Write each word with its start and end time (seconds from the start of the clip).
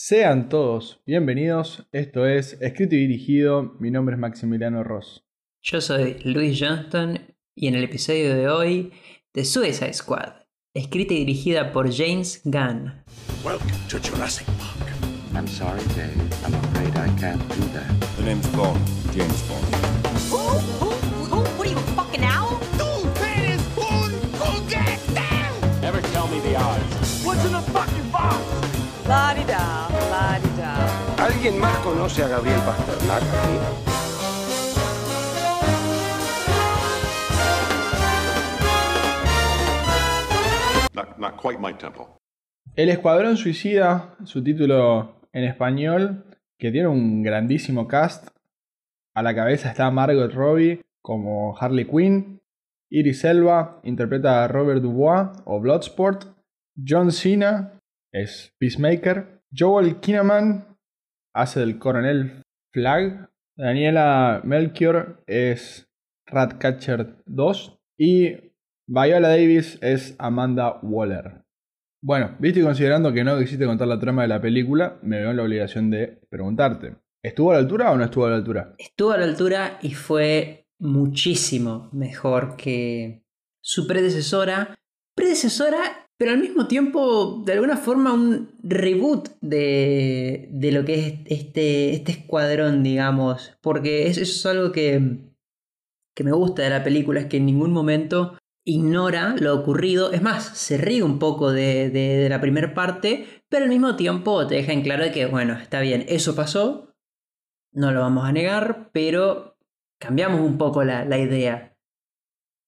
Sean 0.00 0.48
todos 0.48 1.02
bienvenidos, 1.06 1.88
esto 1.90 2.24
es 2.24 2.56
Escrito 2.60 2.94
y 2.94 3.00
Dirigido, 3.00 3.74
mi 3.80 3.90
nombre 3.90 4.14
es 4.14 4.20
Maximiliano 4.20 4.84
Ross. 4.84 5.26
Yo 5.60 5.80
soy 5.80 6.20
Luis 6.22 6.56
Johnston 6.62 7.34
y 7.56 7.66
en 7.66 7.74
el 7.74 7.82
episodio 7.82 8.32
de 8.32 8.48
hoy 8.48 8.92
de 9.34 9.44
Suicide 9.44 9.92
Squad, 9.92 10.34
escrita 10.72 11.14
y 11.14 11.24
dirigida 11.24 11.72
por 11.72 11.92
James 11.92 12.42
Gunn. 12.44 13.02
Welcome 13.44 13.72
to 13.88 13.98
Jurassic 13.98 14.46
Park. 14.60 14.88
I'm 15.34 15.48
sorry, 15.48 15.82
Dave. 15.96 16.14
I'm 16.46 16.54
afraid 16.54 16.96
I 16.96 17.20
can't 17.20 17.42
do 17.48 17.66
that. 17.74 17.90
The 18.18 18.22
name's 18.22 18.46
Bond, 18.54 18.78
James 19.12 19.42
Bond. 19.48 20.87
¿Alguien 31.38 31.60
más 31.60 31.78
conoce 31.84 32.24
a 32.24 32.26
Gabriel 32.26 32.58
Pasternak 32.66 33.22
aquí? 33.22 33.58
Not, 40.94 41.18
not 41.18 41.40
quite 41.40 41.60
my 41.60 41.72
tempo. 41.74 42.18
El 42.74 42.88
Escuadrón 42.88 43.36
Suicida, 43.36 44.16
su 44.24 44.42
título 44.42 45.20
en 45.32 45.44
español, 45.44 46.24
que 46.58 46.72
tiene 46.72 46.88
un 46.88 47.22
grandísimo 47.22 47.86
cast. 47.86 48.30
A 49.14 49.22
la 49.22 49.32
cabeza 49.32 49.70
está 49.70 49.88
Margot 49.92 50.32
Robbie 50.32 50.82
como 51.00 51.56
Harley 51.56 51.84
Quinn. 51.84 52.40
Iris 52.90 53.22
Elba 53.22 53.78
interpreta 53.84 54.42
a 54.42 54.48
Robert 54.48 54.82
Dubois 54.82 55.28
o 55.44 55.60
Bloodsport. 55.60 56.24
John 56.84 57.12
Cena 57.12 57.78
es 58.10 58.52
Peacemaker. 58.58 59.38
Joel 59.56 60.00
Kinnaman 60.00 60.67
hace 61.40 61.60
del 61.60 61.78
coronel 61.78 62.42
Flag. 62.72 63.30
Daniela 63.56 64.40
Melchior 64.44 65.22
es 65.26 65.88
Ratcatcher 66.26 67.16
2. 67.26 67.78
Y 67.98 68.36
Viola 68.86 69.28
Davis 69.28 69.78
es 69.82 70.14
Amanda 70.18 70.78
Waller. 70.82 71.44
Bueno, 72.00 72.36
viste 72.38 72.62
considerando 72.62 73.12
que 73.12 73.24
no 73.24 73.38
quisiste 73.38 73.66
contar 73.66 73.88
la 73.88 73.98
trama 73.98 74.22
de 74.22 74.28
la 74.28 74.40
película, 74.40 74.98
me 75.02 75.18
veo 75.18 75.30
en 75.30 75.36
la 75.36 75.42
obligación 75.42 75.90
de 75.90 76.20
preguntarte. 76.30 76.96
¿Estuvo 77.22 77.50
a 77.50 77.54
la 77.54 77.60
altura 77.60 77.90
o 77.90 77.96
no 77.96 78.04
estuvo 78.04 78.26
a 78.26 78.30
la 78.30 78.36
altura? 78.36 78.74
Estuvo 78.78 79.10
a 79.10 79.18
la 79.18 79.24
altura 79.24 79.78
y 79.82 79.94
fue 79.94 80.68
muchísimo 80.78 81.90
mejor 81.92 82.56
que 82.56 83.24
su 83.60 83.88
predecesora. 83.88 84.76
Predecesora, 85.16 86.07
pero 86.18 86.32
al 86.32 86.38
mismo 86.40 86.66
tiempo, 86.68 87.42
de 87.46 87.52
alguna 87.54 87.76
forma, 87.76 88.12
un 88.12 88.50
reboot 88.62 89.30
de, 89.40 90.48
de 90.52 90.72
lo 90.72 90.84
que 90.84 90.94
es 91.06 91.14
este, 91.26 91.94
este 91.94 92.12
escuadrón, 92.12 92.82
digamos. 92.82 93.56
Porque 93.62 94.08
eso 94.08 94.22
es 94.22 94.44
algo 94.46 94.72
que, 94.72 95.18
que 96.14 96.24
me 96.24 96.32
gusta 96.32 96.62
de 96.62 96.70
la 96.70 96.84
película, 96.84 97.20
es 97.20 97.26
que 97.26 97.36
en 97.38 97.46
ningún 97.46 97.72
momento 97.72 98.36
ignora 98.64 99.36
lo 99.38 99.54
ocurrido. 99.54 100.12
Es 100.12 100.22
más, 100.22 100.44
se 100.58 100.76
ríe 100.78 101.02
un 101.02 101.18
poco 101.18 101.52
de, 101.52 101.90
de- 101.90 102.28
la 102.28 102.40
primera 102.40 102.74
parte, 102.74 103.26
pero 103.48 103.64
al 103.64 103.70
mismo 103.70 103.96
tiempo 103.96 104.46
te 104.46 104.56
deja 104.56 104.72
en 104.72 104.82
claro 104.82 105.04
que, 105.12 105.26
bueno, 105.26 105.54
está 105.54 105.80
bien, 105.80 106.04
eso 106.08 106.34
pasó, 106.34 106.94
no 107.72 107.92
lo 107.92 108.00
vamos 108.00 108.26
a 108.26 108.32
negar, 108.32 108.90
pero 108.92 109.56
cambiamos 110.00 110.40
un 110.42 110.58
poco 110.58 110.84
la, 110.84 111.04
la 111.06 111.18
idea. 111.18 111.77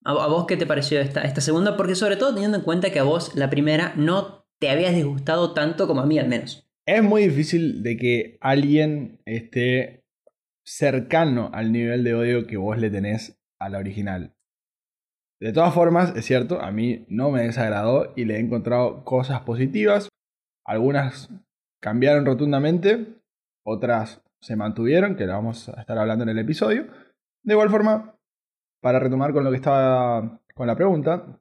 ¿A, 0.03 0.27
vos 0.27 0.45
qué 0.47 0.57
te 0.57 0.65
pareció 0.65 0.99
esta, 0.99 1.21
esta 1.21 1.41
segunda? 1.41 1.77
Porque 1.77 1.95
sobre 1.95 2.15
todo 2.15 2.33
teniendo 2.33 2.57
en 2.57 2.63
cuenta 2.63 2.91
que 2.91 2.99
a 2.99 3.03
vos 3.03 3.35
la 3.35 3.49
primera 3.49 3.93
no 3.95 4.45
te 4.59 4.69
habías 4.69 4.95
disgustado 4.95 5.53
tanto 5.53 5.87
como 5.87 6.01
a 6.01 6.05
mí 6.05 6.17
al 6.17 6.27
menos. 6.27 6.67
Es 6.87 7.03
muy 7.03 7.23
difícil 7.23 7.83
de 7.83 7.97
que 7.97 8.37
alguien 8.41 9.21
esté 9.25 10.03
cercano 10.65 11.51
al 11.53 11.71
nivel 11.71 12.03
de 12.03 12.15
odio 12.15 12.47
que 12.47 12.57
vos 12.57 12.77
le 12.77 12.89
tenés 12.89 13.39
a 13.59 13.69
la 13.69 13.77
original. 13.77 14.33
De 15.39 15.53
todas 15.53 15.73
formas, 15.73 16.15
es 16.15 16.25
cierto, 16.25 16.61
a 16.61 16.71
mí 16.71 17.05
no 17.09 17.31
me 17.31 17.41
desagradó 17.43 18.13
y 18.15 18.25
le 18.25 18.35
he 18.35 18.39
encontrado 18.39 19.03
cosas 19.03 19.41
positivas. 19.41 20.09
Algunas 20.65 21.29
cambiaron 21.81 22.25
rotundamente, 22.25 23.07
otras 23.63 24.21
se 24.39 24.55
mantuvieron, 24.55 25.15
que 25.15 25.25
lo 25.25 25.33
vamos 25.33 25.69
a 25.69 25.81
estar 25.81 25.97
hablando 25.97 26.23
en 26.23 26.29
el 26.29 26.39
episodio. 26.39 26.87
De 27.43 27.53
igual 27.53 27.69
forma, 27.69 28.15
para 28.81 28.99
retomar 28.99 29.31
con 29.31 29.43
lo 29.43 29.51
que 29.51 29.57
estaba 29.57 30.41
con 30.53 30.67
la 30.67 30.75
pregunta, 30.75 31.39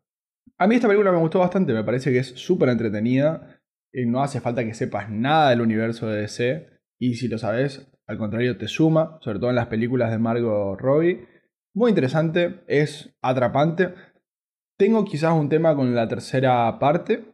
a 0.58 0.66
mí 0.66 0.74
esta 0.74 0.88
película 0.88 1.10
me 1.10 1.18
gustó 1.18 1.38
bastante, 1.38 1.72
me 1.72 1.84
parece 1.84 2.12
que 2.12 2.18
es 2.18 2.28
súper 2.28 2.68
entretenida 2.68 3.60
y 3.92 4.06
no 4.06 4.22
hace 4.22 4.40
falta 4.40 4.64
que 4.64 4.74
sepas 4.74 5.10
nada 5.10 5.50
del 5.50 5.62
universo 5.62 6.06
de 6.06 6.20
DC 6.20 6.68
y 6.98 7.14
si 7.14 7.28
lo 7.28 7.38
sabes, 7.38 7.90
al 8.06 8.18
contrario 8.18 8.58
te 8.58 8.68
suma, 8.68 9.18
sobre 9.22 9.38
todo 9.38 9.50
en 9.50 9.56
las 9.56 9.68
películas 9.68 10.10
de 10.10 10.18
Margot 10.18 10.78
Robbie. 10.78 11.26
Muy 11.72 11.90
interesante, 11.90 12.60
es 12.66 13.16
atrapante. 13.22 13.94
Tengo 14.76 15.04
quizás 15.04 15.32
un 15.32 15.48
tema 15.48 15.74
con 15.74 15.94
la 15.94 16.08
tercera 16.08 16.78
parte, 16.78 17.24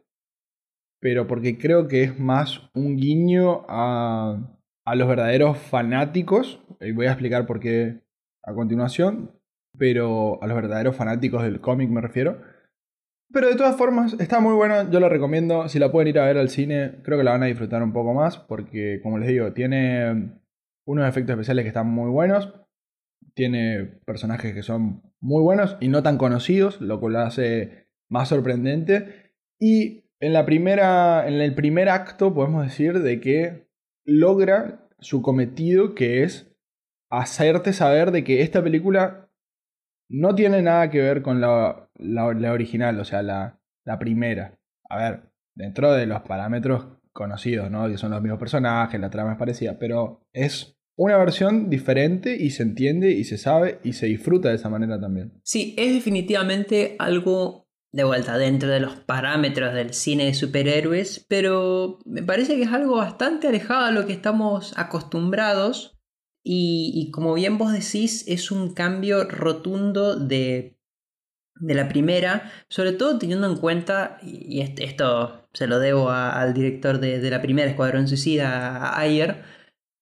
pero 1.01 1.27
porque 1.27 1.57
creo 1.57 1.87
que 1.87 2.03
es 2.03 2.19
más 2.19 2.69
un 2.73 2.95
guiño 2.95 3.65
a, 3.67 4.37
a 4.85 4.95
los 4.95 5.07
verdaderos 5.07 5.57
fanáticos, 5.57 6.61
y 6.79 6.91
voy 6.91 7.07
a 7.07 7.11
explicar 7.11 7.45
por 7.45 7.59
qué 7.59 8.01
a 8.43 8.53
continuación, 8.53 9.36
pero 9.77 10.41
a 10.41 10.47
los 10.47 10.55
verdaderos 10.55 10.95
fanáticos 10.95 11.43
del 11.43 11.61
cómic 11.61 11.89
me 11.89 12.01
refiero. 12.01 12.41
Pero 13.31 13.49
de 13.49 13.55
todas 13.55 13.75
formas, 13.75 14.15
está 14.19 14.39
muy 14.39 14.53
buena, 14.53 14.89
yo 14.89 14.99
la 14.99 15.09
recomiendo. 15.09 15.67
Si 15.67 15.79
la 15.79 15.91
pueden 15.91 16.07
ir 16.07 16.19
a 16.19 16.25
ver 16.25 16.37
al 16.37 16.49
cine, 16.49 16.99
creo 17.03 17.17
que 17.17 17.23
la 17.23 17.31
van 17.31 17.43
a 17.43 17.47
disfrutar 17.47 17.83
un 17.83 17.91
poco 17.91 18.13
más, 18.13 18.37
porque 18.37 19.01
como 19.03 19.17
les 19.17 19.27
digo, 19.27 19.51
tiene 19.53 20.39
unos 20.85 21.07
efectos 21.07 21.33
especiales 21.33 21.63
que 21.63 21.69
están 21.69 21.87
muy 21.87 22.09
buenos. 22.09 22.53
Tiene 23.33 23.99
personajes 24.05 24.53
que 24.53 24.63
son 24.63 25.03
muy 25.19 25.43
buenos 25.43 25.77
y 25.81 25.89
no 25.89 26.03
tan 26.03 26.17
conocidos, 26.17 26.79
lo 26.79 26.99
cual 26.99 27.13
la 27.13 27.27
hace 27.27 27.87
más 28.09 28.29
sorprendente. 28.29 29.33
Y 29.59 30.05
en, 30.19 30.33
la 30.33 30.45
primera, 30.45 31.27
en 31.27 31.35
el 31.35 31.53
primer 31.53 31.89
acto 31.89 32.33
podemos 32.33 32.63
decir 32.63 32.99
de 32.99 33.19
que 33.19 33.67
logra 34.05 34.87
su 34.99 35.21
cometido, 35.21 35.95
que 35.95 36.23
es 36.23 36.55
hacerte 37.09 37.73
saber 37.73 38.11
de 38.11 38.23
que 38.23 38.41
esta 38.41 38.63
película 38.63 39.26
no 40.09 40.35
tiene 40.35 40.61
nada 40.61 40.89
que 40.89 41.01
ver 41.01 41.21
con 41.21 41.41
la, 41.41 41.89
original, 42.51 42.99
o 42.99 43.05
sea, 43.05 43.21
la, 43.21 43.59
la 43.85 43.99
primera. 43.99 44.57
A 44.89 44.97
ver, 44.97 45.31
dentro 45.55 45.91
de 45.93 46.05
los 46.05 46.21
parámetros 46.21 46.87
conocidos, 47.11 47.71
¿no? 47.71 47.87
Que 47.87 47.97
son 47.97 48.11
los 48.11 48.21
mismos 48.21 48.39
personajes, 48.39 48.99
la 48.99 49.09
trama 49.09 49.33
es 49.33 49.37
parecida, 49.37 49.77
pero 49.79 50.21
es 50.33 50.77
una 50.95 51.17
versión 51.17 51.69
diferente 51.69 52.35
y 52.35 52.51
se 52.51 52.63
entiende 52.63 53.11
y 53.11 53.23
se 53.23 53.37
sabe 53.37 53.79
y 53.83 53.93
se 53.93 54.07
disfruta 54.07 54.49
de 54.49 54.55
esa 54.55 54.69
manera 54.69 54.99
también. 54.99 55.33
Sí, 55.43 55.75
es 55.77 55.93
definitivamente 55.93 56.95
algo 56.99 57.67
de 57.91 58.03
vuelta 58.03 58.37
dentro 58.37 58.69
de 58.69 58.79
los 58.79 58.95
parámetros 58.95 59.73
del 59.73 59.93
cine 59.93 60.25
de 60.25 60.33
superhéroes, 60.33 61.25
pero 61.27 61.99
me 62.05 62.23
parece 62.23 62.55
que 62.55 62.63
es 62.63 62.71
algo 62.71 62.97
bastante 62.97 63.47
alejado 63.47 63.85
a 63.85 63.91
lo 63.91 64.05
que 64.05 64.13
estamos 64.13 64.77
acostumbrados 64.77 65.96
y, 66.49 67.11
como 67.11 67.33
bien 67.33 67.57
vos 67.57 67.73
decís, 67.73 68.25
es 68.27 68.51
un 68.51 68.73
cambio 68.73 69.25
rotundo 69.25 70.15
de, 70.15 70.77
de 71.59 71.73
la 71.75 71.87
primera, 71.89 72.51
sobre 72.69 72.93
todo 72.93 73.17
teniendo 73.19 73.47
en 73.47 73.57
cuenta, 73.57 74.17
y 74.23 74.57
y 74.59 74.61
est- 74.61 74.79
esto 74.79 75.47
se 75.53 75.67
lo 75.67 75.79
debo 75.79 76.09
al 76.11 76.53
director 76.53 76.99
de, 76.99 77.19
de 77.19 77.29
la 77.31 77.41
primera 77.41 77.69
Escuadrón 77.69 78.07
Suicida, 78.07 78.97
Ayer, 78.99 79.43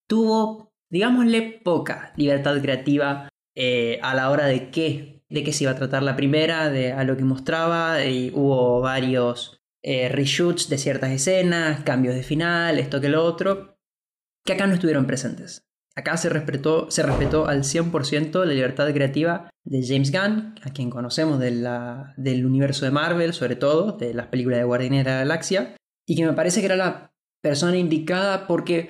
tuvo, 0.08 0.74
digámosle, 0.90 1.62
poca 1.64 2.14
libertad 2.18 2.62
creativa 2.62 3.30
eh, 3.56 4.00
a 4.04 4.14
la 4.16 4.30
hora 4.32 4.46
de 4.48 4.70
qué, 4.72 5.24
de 5.30 5.44
qué 5.44 5.54
se 5.54 5.64
iba 5.66 5.72
a 5.72 5.76
tratar 5.76 6.04
la 6.04 6.16
primera, 6.16 6.70
de 6.70 6.92
a 6.94 7.04
lo 7.04 7.18
que 7.18 7.24
mostraba, 7.24 8.04
y 8.06 8.32
hubo 8.34 8.82
varios 8.82 9.62
eh, 9.84 10.10
reshoots 10.10 10.70
de 10.70 10.78
ciertas 10.78 11.12
escenas, 11.12 11.84
cambios 11.84 12.16
de 12.16 12.24
final, 12.24 12.80
esto 12.80 13.02
que 13.02 13.10
lo 13.10 13.24
otro, 13.24 13.78
que 14.46 14.54
acá 14.54 14.68
no 14.68 14.74
estuvieron 14.76 15.08
presentes. 15.08 15.65
Acá 15.98 16.18
se 16.18 16.28
respetó, 16.28 16.92
se 16.92 17.04
respetó 17.04 17.48
al 17.48 17.64
100% 17.64 18.44
la 18.44 18.54
libertad 18.54 18.92
creativa 18.92 19.50
de 19.64 19.82
James 19.88 20.12
Gunn, 20.12 20.56
a 20.62 20.72
quien 20.72 20.90
conocemos 20.90 21.40
del 21.40 22.46
universo 22.46 22.84
de 22.84 22.92
Marvel, 22.92 23.34
sobre 23.34 23.56
todo, 23.56 23.94
de 23.94 24.14
las 24.14 24.28
películas 24.28 24.60
de 24.60 24.66
Guardianes 24.66 25.06
de 25.06 25.12
la 25.12 25.20
Galaxia, 25.20 25.74
y 26.06 26.18
que 26.18 26.26
me 26.26 26.34
parece 26.34 26.60
que 26.60 26.66
era 26.66 26.76
la 26.76 27.14
persona 27.42 27.78
indicada 27.78 28.46
porque 28.46 28.90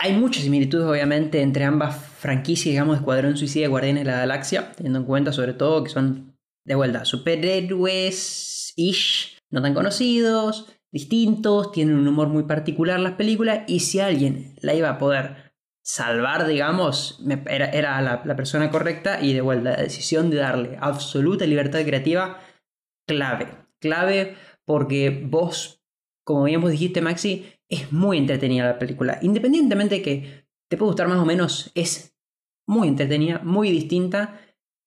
hay 0.00 0.16
muchas 0.16 0.44
similitudes, 0.44 0.86
obviamente, 0.86 1.42
entre 1.42 1.64
ambas 1.64 1.96
franquicias, 1.96 2.72
digamos, 2.72 2.96
Escuadrón 2.96 3.36
Suicida 3.36 3.66
y 3.66 3.68
Guardianes 3.68 4.04
de 4.04 4.10
la 4.10 4.20
Galaxia, 4.20 4.72
teniendo 4.72 5.00
en 5.00 5.04
cuenta, 5.04 5.32
sobre 5.32 5.52
todo, 5.52 5.84
que 5.84 5.90
son, 5.90 6.34
de 6.64 6.76
vuelta, 6.76 7.04
superhéroes-ish, 7.04 9.36
no 9.50 9.60
tan 9.60 9.74
conocidos, 9.74 10.72
distintos, 10.90 11.72
tienen 11.72 11.96
un 11.96 12.08
humor 12.08 12.28
muy 12.28 12.44
particular 12.44 12.98
las 13.00 13.12
películas, 13.14 13.64
y 13.66 13.80
si 13.80 14.00
alguien 14.00 14.54
la 14.62 14.72
iba 14.74 14.88
a 14.88 14.96
poder 14.98 15.47
salvar, 15.88 16.46
digamos, 16.46 17.18
era, 17.46 17.70
era 17.70 18.02
la, 18.02 18.36
persona 18.36 18.70
correcta, 18.70 19.22
y 19.22 19.32
de 19.32 19.40
vuelta, 19.40 19.70
la 19.70 19.82
decisión 19.82 20.28
de 20.28 20.36
darle 20.36 20.76
absoluta 20.78 21.46
libertad 21.46 21.82
creativa, 21.82 22.40
clave, 23.06 23.48
clave, 23.80 24.36
porque 24.66 25.24
vos, 25.26 25.82
como 26.26 26.44
bien 26.44 26.60
vos 26.60 26.70
dijiste, 26.70 27.00
Maxi, 27.00 27.46
es 27.70 27.90
muy 27.90 28.18
entretenida 28.18 28.66
la 28.66 28.78
película. 28.78 29.18
Independientemente 29.22 29.94
de 29.94 30.02
que 30.02 30.44
te 30.68 30.76
puede 30.76 30.90
gustar 30.90 31.08
más 31.08 31.20
o 31.20 31.24
menos, 31.24 31.70
es 31.74 32.14
muy 32.66 32.86
entretenida, 32.86 33.40
muy 33.42 33.70
distinta. 33.70 34.38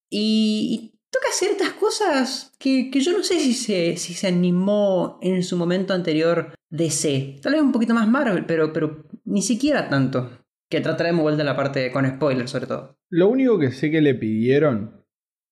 Y, 0.08 0.68
y 0.70 1.00
toca 1.10 1.30
ciertas 1.32 1.72
cosas 1.74 2.54
que, 2.60 2.92
que 2.92 3.00
yo 3.00 3.12
no 3.14 3.24
sé 3.24 3.40
si 3.40 3.56
se, 3.56 3.98
si 3.98 4.14
se 4.14 4.28
animó 4.28 5.18
en 5.24 5.42
su 5.42 5.58
momento 5.58 5.96
anterior 5.96 6.54
DC. 6.70 7.40
Tal 7.42 7.54
vez 7.54 7.62
un 7.64 7.72
poquito 7.72 7.96
más 7.96 8.08
Marvel, 8.08 8.46
pero, 8.46 8.72
pero 8.72 9.04
ni 9.26 9.42
siquiera 9.42 9.90
tanto. 9.90 10.41
Que 10.72 10.80
trataremos 10.80 11.22
vuelta 11.22 11.44
la 11.44 11.58
parte 11.58 11.92
con 11.92 12.08
spoilers, 12.08 12.50
sobre 12.50 12.66
todo. 12.66 12.98
Lo 13.10 13.28
único 13.28 13.60
que 13.60 13.72
sé 13.72 13.92
que 13.92 14.00
le 14.00 14.16
pidieron 14.16 15.04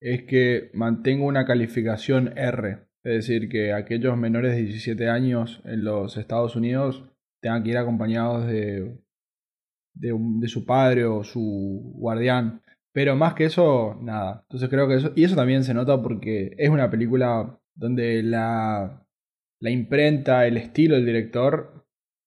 es 0.01 0.23
que 0.23 0.71
mantenga 0.73 1.25
una 1.25 1.45
calificación 1.45 2.37
R. 2.37 2.87
Es 3.03 3.13
decir, 3.27 3.49
que 3.49 3.73
aquellos 3.73 4.17
menores 4.17 4.55
de 4.55 4.63
17 4.63 5.09
años 5.09 5.61
en 5.65 5.83
los 5.83 6.15
Estados 6.15 6.55
Unidos 6.55 7.03
tengan 7.41 7.63
que 7.63 7.71
ir 7.71 7.77
acompañados 7.77 8.47
de, 8.47 8.97
de, 9.93 10.47
su 10.47 10.65
padre 10.65 11.03
o 11.03 11.25
su 11.25 11.93
guardián. 11.95 12.61
Pero 12.93 13.17
más 13.17 13.33
que 13.33 13.43
eso, 13.43 13.99
nada. 14.01 14.43
Entonces 14.43 14.69
creo 14.69 14.87
que 14.87 14.95
eso. 14.95 15.11
Y 15.17 15.25
eso 15.25 15.35
también 15.35 15.65
se 15.65 15.73
nota 15.73 16.01
porque 16.01 16.55
es 16.57 16.69
una 16.69 16.89
película 16.89 17.59
donde 17.75 18.23
la, 18.23 19.05
la 19.59 19.69
imprenta, 19.69 20.47
el 20.47 20.55
estilo 20.55 20.95
del 20.95 21.05
director 21.05 21.78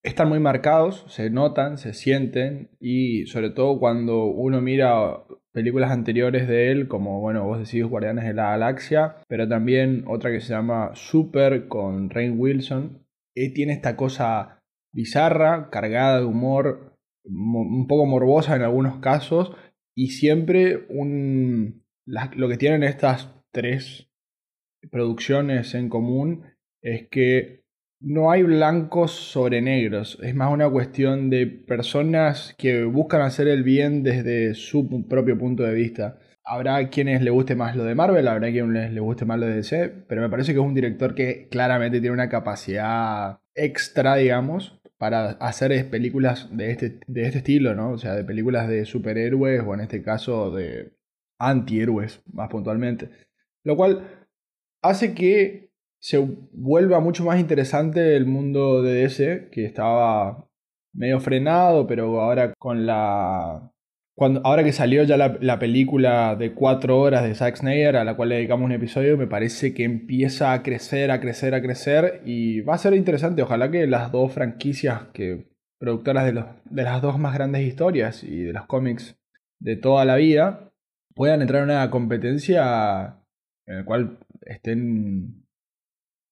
están 0.02 0.28
muy 0.28 0.40
marcados, 0.40 1.04
se 1.08 1.30
notan, 1.30 1.78
se 1.78 1.92
sienten. 1.94 2.70
Y 2.80 3.26
sobre 3.26 3.50
todo 3.50 3.78
cuando 3.78 4.24
uno 4.26 4.60
mira 4.60 5.24
películas 5.52 5.90
anteriores 5.90 6.48
de 6.48 6.70
él, 6.72 6.88
como 6.88 7.20
bueno, 7.20 7.44
vos 7.44 7.58
decís 7.58 7.84
Guardianes 7.84 8.24
de 8.24 8.34
la 8.34 8.50
Galaxia, 8.50 9.16
pero 9.28 9.46
también 9.48 10.04
otra 10.06 10.30
que 10.30 10.40
se 10.40 10.52
llama 10.54 10.90
Super 10.94 11.68
con 11.68 12.08
Rain 12.10 12.38
Wilson. 12.38 13.04
eh, 13.34 13.52
tiene 13.52 13.72
esta 13.72 13.96
cosa 13.96 14.58
bizarra, 14.94 15.70
cargada 15.70 16.18
de 16.20 16.26
humor, 16.26 16.96
mo- 17.26 17.60
un 17.60 17.86
poco 17.86 18.04
morbosa 18.06 18.56
en 18.56 18.62
algunos 18.62 18.98
casos, 18.98 19.52
y 19.96 20.08
siempre 20.08 20.84
un, 20.90 21.82
lo 22.06 22.48
que 22.48 22.56
tienen 22.58 22.82
estas 22.82 23.34
tres 23.52 24.10
producciones 24.90 25.74
en 25.74 25.88
común 25.88 26.44
es 26.82 27.08
que 27.08 27.61
no 28.02 28.30
hay 28.30 28.42
blancos 28.42 29.12
sobre 29.12 29.62
negros, 29.62 30.18
es 30.22 30.34
más 30.34 30.52
una 30.52 30.68
cuestión 30.68 31.30
de 31.30 31.46
personas 31.46 32.54
que 32.58 32.84
buscan 32.84 33.22
hacer 33.22 33.48
el 33.48 33.62
bien 33.62 34.02
desde 34.02 34.54
su 34.54 35.06
propio 35.08 35.38
punto 35.38 35.62
de 35.62 35.74
vista. 35.74 36.18
Habrá 36.44 36.88
quienes 36.88 37.22
le 37.22 37.30
guste 37.30 37.54
más 37.54 37.76
lo 37.76 37.84
de 37.84 37.94
Marvel, 37.94 38.26
habrá 38.26 38.50
quienes 38.50 38.92
le 38.92 39.00
guste 39.00 39.24
más 39.24 39.38
lo 39.38 39.46
de 39.46 39.54
DC, 39.56 39.88
pero 40.08 40.20
me 40.20 40.28
parece 40.28 40.52
que 40.52 40.58
es 40.58 40.66
un 40.66 40.74
director 40.74 41.14
que 41.14 41.48
claramente 41.48 42.00
tiene 42.00 42.14
una 42.14 42.28
capacidad 42.28 43.38
extra, 43.54 44.16
digamos, 44.16 44.80
para 44.98 45.30
hacer 45.32 45.88
películas 45.88 46.48
de 46.56 46.70
este, 46.72 47.00
de 47.06 47.22
este 47.22 47.38
estilo, 47.38 47.74
¿no? 47.74 47.90
O 47.90 47.98
sea, 47.98 48.14
de 48.14 48.24
películas 48.24 48.68
de 48.68 48.84
superhéroes 48.84 49.62
o 49.64 49.74
en 49.74 49.80
este 49.80 50.02
caso 50.02 50.50
de 50.50 50.92
antihéroes, 51.38 52.22
más 52.32 52.48
puntualmente. 52.48 53.10
Lo 53.64 53.76
cual 53.76 54.26
hace 54.82 55.14
que 55.14 55.71
se 56.02 56.18
vuelva 56.52 56.98
mucho 56.98 57.24
más 57.24 57.38
interesante 57.38 58.16
el 58.16 58.26
mundo 58.26 58.82
de 58.82 58.94
DC, 58.94 59.50
que 59.52 59.64
estaba 59.64 60.48
medio 60.92 61.20
frenado, 61.20 61.86
pero 61.86 62.20
ahora 62.20 62.54
con 62.58 62.86
la... 62.86 63.72
Cuando, 64.14 64.40
ahora 64.44 64.64
que 64.64 64.72
salió 64.72 65.04
ya 65.04 65.16
la, 65.16 65.38
la 65.40 65.60
película 65.60 66.34
de 66.34 66.54
cuatro 66.54 67.00
horas 67.00 67.22
de 67.22 67.36
Zack 67.36 67.56
Snyder, 67.56 67.96
a 67.96 68.04
la 68.04 68.16
cual 68.16 68.30
le 68.30 68.34
dedicamos 68.34 68.66
un 68.66 68.72
episodio, 68.72 69.16
me 69.16 69.28
parece 69.28 69.72
que 69.74 69.84
empieza 69.84 70.52
a 70.52 70.62
crecer, 70.64 71.12
a 71.12 71.20
crecer, 71.20 71.54
a 71.54 71.62
crecer, 71.62 72.20
y 72.24 72.60
va 72.62 72.74
a 72.74 72.78
ser 72.78 72.94
interesante. 72.94 73.42
Ojalá 73.42 73.70
que 73.70 73.86
las 73.86 74.10
dos 74.10 74.32
franquicias 74.32 75.04
que 75.12 75.46
productoras 75.78 76.24
de, 76.24 76.32
los, 76.32 76.46
de 76.64 76.82
las 76.82 77.00
dos 77.00 77.16
más 77.18 77.32
grandes 77.32 77.62
historias 77.62 78.24
y 78.24 78.42
de 78.42 78.52
los 78.52 78.66
cómics 78.66 79.16
de 79.60 79.76
toda 79.76 80.04
la 80.04 80.16
vida 80.16 80.72
puedan 81.14 81.42
entrar 81.42 81.62
en 81.62 81.70
una 81.70 81.90
competencia 81.90 83.18
en 83.66 83.76
la 83.76 83.84
cual 83.84 84.18
estén 84.42 85.41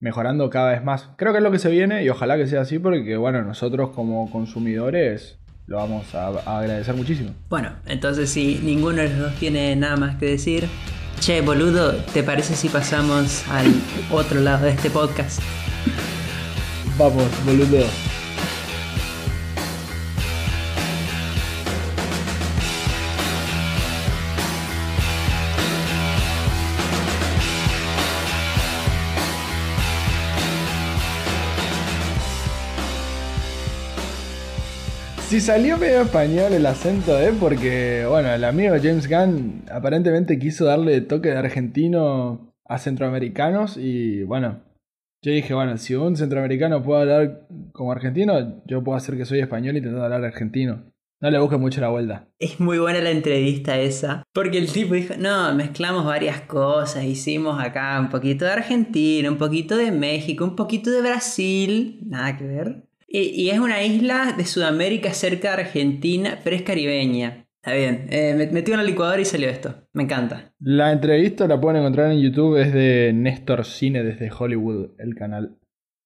mejorando 0.01 0.51
cada 0.51 0.73
vez 0.73 0.83
más. 0.83 1.11
Creo 1.17 1.33
que 1.33 1.39
es 1.39 1.45
lo 1.45 1.51
que 1.51 1.59
se 1.59 1.71
viene 1.71 2.03
y 2.03 2.09
ojalá 2.09 2.37
que 2.37 2.47
sea 2.47 2.63
así 2.63 2.79
porque, 2.79 3.17
bueno, 3.17 3.43
nosotros 3.43 3.91
como 3.91 4.31
consumidores 4.31 5.39
lo 5.67 5.77
vamos 5.77 6.15
a, 6.15 6.29
a 6.29 6.59
agradecer 6.59 6.97
muchísimo. 6.97 7.31
Bueno, 7.49 7.71
entonces 7.87 8.29
si 8.31 8.59
ninguno 8.63 9.03
de 9.03 9.11
los 9.11 9.19
dos 9.19 9.35
tiene 9.35 9.77
nada 9.77 9.97
más 9.97 10.17
que 10.17 10.27
decir, 10.27 10.69
che, 11.21 11.43
boludo, 11.43 11.95
¿te 12.13 12.23
parece 12.23 12.55
si 12.57 12.69
pasamos 12.69 13.47
al 13.49 13.67
otro 14.11 14.41
lado 14.41 14.65
de 14.65 14.73
este 14.73 14.91
podcast? 14.91 15.41
Vamos, 16.99 17.25
boludo. 17.45 17.87
Si 35.31 35.41
salió 35.41 35.79
medio 35.79 36.01
español 36.01 36.55
el 36.55 36.67
acento, 36.67 37.17
¿eh? 37.21 37.33
Porque, 37.39 38.05
bueno, 38.05 38.35
el 38.35 38.43
amigo 38.43 38.75
James 38.83 39.09
Gunn 39.09 39.63
aparentemente 39.71 40.41
quiso 40.41 40.65
darle 40.65 41.03
toque 41.03 41.29
de 41.29 41.37
argentino 41.37 42.53
a 42.67 42.79
centroamericanos 42.79 43.77
y, 43.77 44.25
bueno, 44.25 44.61
yo 45.23 45.31
dije, 45.31 45.55
bueno, 45.55 45.79
si 45.79 45.95
un 45.95 46.17
centroamericano 46.17 46.83
puede 46.83 47.03
hablar 47.03 47.47
como 47.71 47.93
argentino, 47.93 48.61
yo 48.67 48.83
puedo 48.83 48.99
hacer 48.99 49.17
que 49.17 49.25
soy 49.25 49.39
español 49.39 49.77
y 49.77 49.79
intentar 49.79 50.03
hablar 50.03 50.25
argentino. 50.25 50.91
No 51.21 51.31
le 51.31 51.39
busque 51.39 51.59
mucho 51.59 51.81
la 51.81 51.91
vuelta. 51.91 52.27
Es 52.41 52.59
muy 52.59 52.81
buena 52.81 53.01
la 53.01 53.11
entrevista 53.11 53.79
esa, 53.79 54.25
porque 54.35 54.59
el 54.59 54.73
tipo 54.73 54.95
dijo, 54.95 55.15
no, 55.17 55.55
mezclamos 55.55 56.05
varias 56.05 56.41
cosas, 56.41 57.05
hicimos 57.05 57.63
acá 57.63 58.01
un 58.01 58.09
poquito 58.09 58.47
de 58.47 58.51
Argentina, 58.51 59.31
un 59.31 59.39
poquito 59.39 59.77
de 59.77 59.93
México, 59.93 60.43
un 60.43 60.57
poquito 60.57 60.91
de 60.91 61.03
Brasil, 61.03 62.01
nada 62.05 62.37
que 62.37 62.45
ver. 62.45 62.90
Y, 63.13 63.51
es 63.51 63.59
una 63.59 63.83
isla 63.83 64.35
de 64.37 64.45
Sudamérica 64.45 65.13
cerca 65.13 65.49
de 65.57 65.63
Argentina, 65.63 66.39
pero 66.45 66.55
es 66.55 66.63
caribeña. 66.63 67.49
Está 67.63 67.77
bien, 67.77 68.07
eh, 68.11 68.35
me- 68.37 68.47
metí 68.47 68.71
una 68.71 68.85
licuadora 68.85 69.21
y 69.21 69.25
salió 69.25 69.49
esto, 69.49 69.75
me 69.93 70.05
encanta. 70.05 70.55
La 70.61 70.93
entrevista 70.93 71.49
la 71.49 71.61
pueden 71.61 71.81
encontrar 71.81 72.13
en 72.13 72.21
YouTube, 72.21 72.57
es 72.57 72.73
de 72.73 73.13
Néstor 73.13 73.65
Cine 73.65 74.05
desde 74.05 74.31
Hollywood, 74.31 74.93
el 74.99 75.15
canal. 75.17 75.59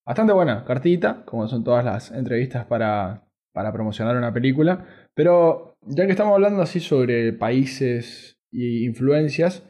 Bastante 0.06 0.32
buena, 0.32 0.64
cartita, 0.64 1.24
como 1.26 1.46
son 1.46 1.62
todas 1.62 1.84
las 1.84 2.10
entrevistas 2.10 2.64
para, 2.64 3.28
para 3.52 3.72
promocionar 3.72 4.16
una 4.16 4.32
película. 4.32 4.86
Pero 5.14 5.76
ya 5.82 6.06
que 6.06 6.12
estamos 6.12 6.34
hablando 6.34 6.62
así 6.62 6.80
sobre 6.80 7.32
países 7.34 8.38
e 8.52 8.84
influencias, 8.84 9.62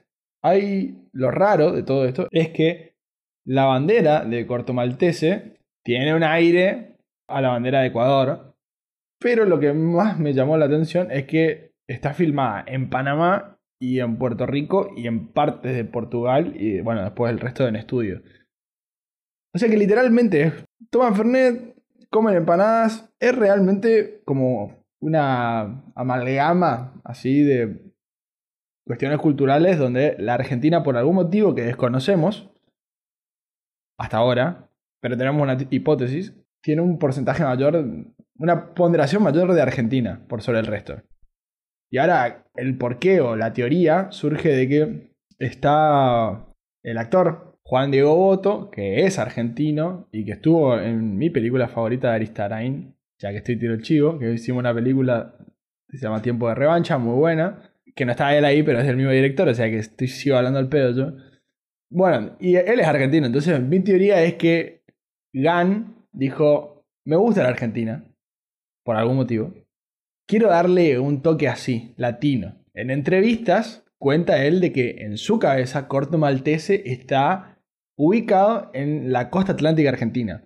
hay 0.42 0.96
lo 1.12 1.30
raro 1.30 1.72
de 1.72 1.82
todo 1.82 2.04
esto 2.06 2.28
es 2.30 2.50
que 2.50 2.94
la 3.44 3.64
bandera 3.64 4.24
de 4.24 4.46
Corto 4.46 4.72
Maltese 4.72 5.58
tiene 5.84 6.14
un 6.14 6.22
aire 6.22 6.93
a 7.28 7.40
la 7.40 7.50
bandera 7.50 7.80
de 7.80 7.88
Ecuador. 7.88 8.54
Pero 9.20 9.44
lo 9.44 9.58
que 9.58 9.72
más 9.72 10.18
me 10.18 10.34
llamó 10.34 10.56
la 10.56 10.66
atención 10.66 11.10
es 11.10 11.24
que 11.24 11.72
está 11.86 12.14
filmada 12.14 12.64
en 12.66 12.90
Panamá 12.90 13.58
y 13.80 14.00
en 14.00 14.16
Puerto 14.18 14.46
Rico 14.46 14.90
y 14.96 15.06
en 15.06 15.28
partes 15.28 15.74
de 15.74 15.84
Portugal 15.84 16.54
y 16.56 16.80
bueno, 16.80 17.02
después 17.02 17.32
el 17.32 17.40
resto 17.40 17.66
en 17.66 17.76
estudio. 17.76 18.22
O 19.54 19.58
sea 19.58 19.68
que 19.68 19.76
literalmente 19.76 20.52
toman 20.90 21.14
Fernet, 21.14 21.76
comen 22.10 22.36
empanadas, 22.36 23.12
es 23.20 23.34
realmente 23.36 24.22
como 24.24 24.84
una 25.00 25.84
amalgama 25.94 27.00
así 27.04 27.42
de 27.42 27.92
cuestiones 28.86 29.18
culturales 29.18 29.78
donde 29.78 30.16
la 30.18 30.34
Argentina 30.34 30.82
por 30.82 30.96
algún 30.96 31.16
motivo 31.16 31.54
que 31.54 31.62
desconocemos 31.62 32.50
hasta 33.98 34.16
ahora, 34.16 34.70
pero 35.00 35.16
tenemos 35.16 35.42
una 35.42 35.56
hipótesis, 35.70 36.34
tiene 36.64 36.80
un 36.80 36.98
porcentaje 36.98 37.44
mayor, 37.44 37.84
una 38.38 38.74
ponderación 38.74 39.22
mayor 39.22 39.52
de 39.52 39.60
Argentina 39.60 40.24
por 40.26 40.40
sobre 40.40 40.60
el 40.60 40.66
resto. 40.66 41.02
Y 41.90 41.98
ahora 41.98 42.46
el 42.56 42.78
porqué 42.78 43.20
o 43.20 43.36
la 43.36 43.52
teoría 43.52 44.10
surge 44.10 44.48
de 44.48 44.68
que 44.68 45.14
está 45.38 46.46
el 46.82 46.98
actor 46.98 47.58
Juan 47.62 47.90
Diego 47.90 48.16
Boto, 48.16 48.70
que 48.70 49.04
es 49.04 49.18
argentino 49.18 50.08
y 50.10 50.24
que 50.24 50.32
estuvo 50.32 50.78
en 50.80 51.18
mi 51.18 51.28
película 51.28 51.68
favorita 51.68 52.08
de 52.08 52.14
Aristarain, 52.14 52.96
ya 53.18 53.30
que 53.30 53.38
estoy 53.38 53.58
tiro 53.58 53.74
el 53.74 53.82
chivo, 53.82 54.18
que 54.18 54.32
hicimos 54.32 54.60
una 54.60 54.74
película 54.74 55.36
que 55.88 55.98
se 55.98 56.06
llama 56.06 56.22
Tiempo 56.22 56.48
de 56.48 56.54
Revancha, 56.54 56.96
muy 56.96 57.14
buena, 57.14 57.70
que 57.94 58.06
no 58.06 58.12
está 58.12 58.34
él 58.36 58.44
ahí, 58.46 58.62
pero 58.62 58.80
es 58.80 58.86
del 58.86 58.96
mismo 58.96 59.12
director, 59.12 59.46
o 59.48 59.54
sea 59.54 59.68
que 59.68 59.78
estoy 59.78 60.08
sigo 60.08 60.36
hablando 60.36 60.58
al 60.58 60.70
pedo 60.70 60.92
yo. 60.92 61.12
Bueno, 61.90 62.36
y 62.40 62.56
él 62.56 62.80
es 62.80 62.86
argentino, 62.86 63.26
entonces 63.26 63.60
mi 63.60 63.80
teoría 63.80 64.22
es 64.22 64.34
que 64.34 64.82
Gan 65.34 66.03
dijo, 66.14 66.84
me 67.04 67.16
gusta 67.16 67.42
la 67.42 67.50
Argentina, 67.50 68.04
por 68.84 68.96
algún 68.96 69.16
motivo, 69.16 69.52
quiero 70.26 70.48
darle 70.48 70.98
un 70.98 71.22
toque 71.22 71.48
así, 71.48 71.94
latino. 71.96 72.54
En 72.72 72.90
entrevistas 72.90 73.84
cuenta 73.98 74.44
él 74.44 74.60
de 74.60 74.72
que 74.72 75.02
en 75.02 75.18
su 75.18 75.38
cabeza 75.38 75.88
Corto 75.88 76.18
Maltese 76.18 76.82
está 76.86 77.58
ubicado 77.96 78.70
en 78.74 79.12
la 79.12 79.30
costa 79.30 79.52
atlántica 79.52 79.90
argentina. 79.90 80.44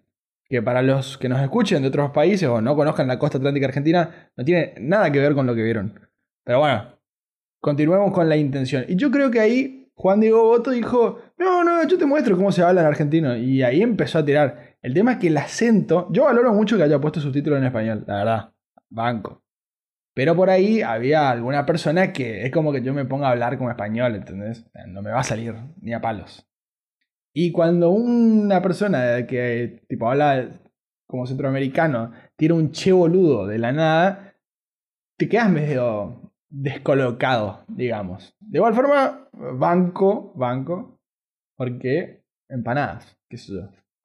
que 0.51 0.63
para 0.63 0.81
los 0.81 1.19
que 1.19 1.29
nos 1.29 1.43
escuchen 1.43 1.83
de 1.83 1.89
otros 1.89 2.11
países 2.13 2.49
o 2.49 2.63
no 2.63 2.75
conozcan 2.75 3.07
la 3.07 3.19
costa 3.19 3.37
atlántica 3.37 3.67
argentina, 3.67 4.31
no 4.35 4.45
tiene 4.45 4.75
nada 4.81 5.13
que 5.13 5.19
ver 5.19 5.35
con 5.35 5.47
lo 5.47 5.55
que 5.55 5.63
vieron. 5.63 6.01
Pero 6.43 6.61
bueno, 6.61 6.99
continuemos 7.61 8.13
con 8.13 8.31
la 8.31 8.37
intención. 8.39 8.87
Y 8.89 8.97
yo 8.97 9.11
creo 9.11 9.31
que 9.31 9.41
ahí 9.41 9.91
Juan 9.95 10.21
Diego 10.21 10.45
Boto 10.45 10.71
dijo, 10.71 11.21
no, 11.37 11.65
no, 11.65 11.87
yo 11.87 11.99
te 11.99 12.07
muestro 12.07 12.37
cómo 12.37 12.51
se 12.51 12.63
habla 12.63 12.81
en 12.81 12.87
argentino. 12.87 13.37
Y 13.37 13.63
ahí 13.63 13.83
empezó 13.83 14.21
a 14.21 14.25
tirar. 14.25 14.68
El 14.83 14.95
tema 14.95 15.13
es 15.13 15.19
que 15.19 15.29
el 15.29 15.37
acento, 15.37 16.09
yo 16.13 16.25
valoro 16.25 16.53
mucho 16.53 16.77
que 16.77 16.85
haya 16.85 17.01
puesto 17.01 17.21
subtítulos 17.21 17.59
en 17.59 17.67
español, 17.67 18.05
la 18.07 18.17
verdad, 18.17 18.53
banco. 18.89 19.43
Pero 20.15 20.35
por 20.35 20.51
ahí 20.51 20.83
había 20.83 21.31
alguna 21.31 21.65
persona 21.65 22.13
que 22.13 22.45
es 22.45 22.51
como 22.51 22.73
que 22.73 22.83
yo 22.83 22.93
me 22.93 23.05
ponga 23.05 23.29
a 23.29 23.31
hablar 23.31 23.57
como 23.57 23.71
español, 23.71 24.17
¿entendés? 24.17 24.69
No 24.89 25.03
me 25.03 25.11
va 25.11 25.21
a 25.21 25.25
salir 25.25 25.55
ni 25.81 25.93
a 25.93 26.01
palos. 26.01 26.49
Y 27.33 27.53
cuando 27.53 27.91
una 27.91 28.61
persona 28.61 29.27
que 29.27 29.85
tipo 29.89 30.11
habla 30.11 30.61
como 31.07 31.27
centroamericano 31.27 32.13
tira 32.37 32.55
un 32.55 32.73
che 32.73 32.91
boludo 32.91 33.47
de 33.47 33.59
la 33.59 33.73
nada, 33.73 34.35
te 35.17 35.29
quedas 35.29 35.51
medio 35.51 36.33
descolocado, 36.49 37.65
digamos. 37.69 38.35
De 38.41 38.59
igual 38.59 38.75
forma, 38.75 39.29
banco, 39.33 40.33
banco, 40.35 40.99
porque 41.57 42.25
empanadas, 42.49 43.17
qué 43.29 43.37
sé. 43.37 43.53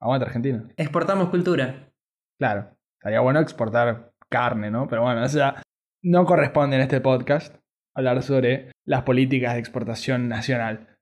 Aguanta 0.04 0.26
Argentina. 0.26 0.68
Exportamos 0.76 1.30
cultura. 1.30 1.90
Claro, 2.38 2.76
estaría 2.98 3.20
bueno 3.20 3.40
exportar 3.40 4.12
carne, 4.28 4.70
¿no? 4.70 4.86
Pero 4.86 5.00
bueno, 5.00 5.24
eso 5.24 5.38
ya 5.38 5.62
no 6.02 6.26
corresponde 6.26 6.76
en 6.76 6.82
este 6.82 7.00
podcast 7.00 7.56
hablar 7.94 8.22
sobre 8.22 8.70
las 8.84 9.04
políticas 9.04 9.54
de 9.54 9.60
exportación 9.60 10.28
nacional. 10.28 10.98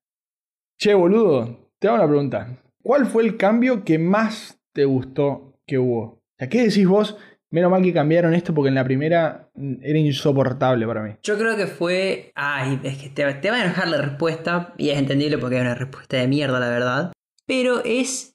Che, 0.78 0.94
boludo, 0.94 1.72
te 1.80 1.88
hago 1.88 1.96
una 1.96 2.06
pregunta. 2.06 2.62
¿Cuál 2.80 3.06
fue 3.06 3.24
el 3.24 3.36
cambio 3.36 3.82
que 3.82 3.98
más 3.98 4.60
te 4.72 4.84
gustó 4.84 5.58
que 5.66 5.78
hubo? 5.78 6.02
O 6.02 6.20
sea, 6.38 6.48
¿qué 6.48 6.62
decís 6.62 6.86
vos? 6.86 7.18
Menos 7.50 7.72
mal 7.72 7.82
que 7.82 7.92
cambiaron 7.92 8.34
esto 8.34 8.54
porque 8.54 8.68
en 8.68 8.76
la 8.76 8.84
primera 8.84 9.50
era 9.80 9.98
insoportable 9.98 10.86
para 10.86 11.02
mí. 11.02 11.16
Yo 11.24 11.36
creo 11.36 11.56
que 11.56 11.66
fue. 11.66 12.30
Ay, 12.36 12.80
es 12.84 12.98
que 12.98 13.10
te, 13.10 13.34
te 13.34 13.50
va 13.50 13.56
a 13.56 13.64
enojar 13.64 13.88
la 13.88 13.98
respuesta, 14.00 14.74
y 14.78 14.90
es 14.90 14.98
entendible 14.98 15.38
porque 15.38 15.56
es 15.56 15.62
una 15.62 15.74
respuesta 15.74 16.18
de 16.18 16.28
mierda, 16.28 16.60
la 16.60 16.70
verdad. 16.70 17.12
Pero 17.46 17.82
es 17.84 18.31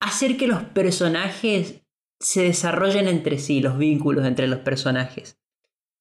hacer 0.00 0.36
que 0.36 0.46
los 0.46 0.62
personajes 0.62 1.82
se 2.18 2.42
desarrollen 2.42 3.08
entre 3.08 3.38
sí, 3.38 3.60
los 3.60 3.78
vínculos 3.78 4.26
entre 4.26 4.46
los 4.46 4.60
personajes. 4.60 5.38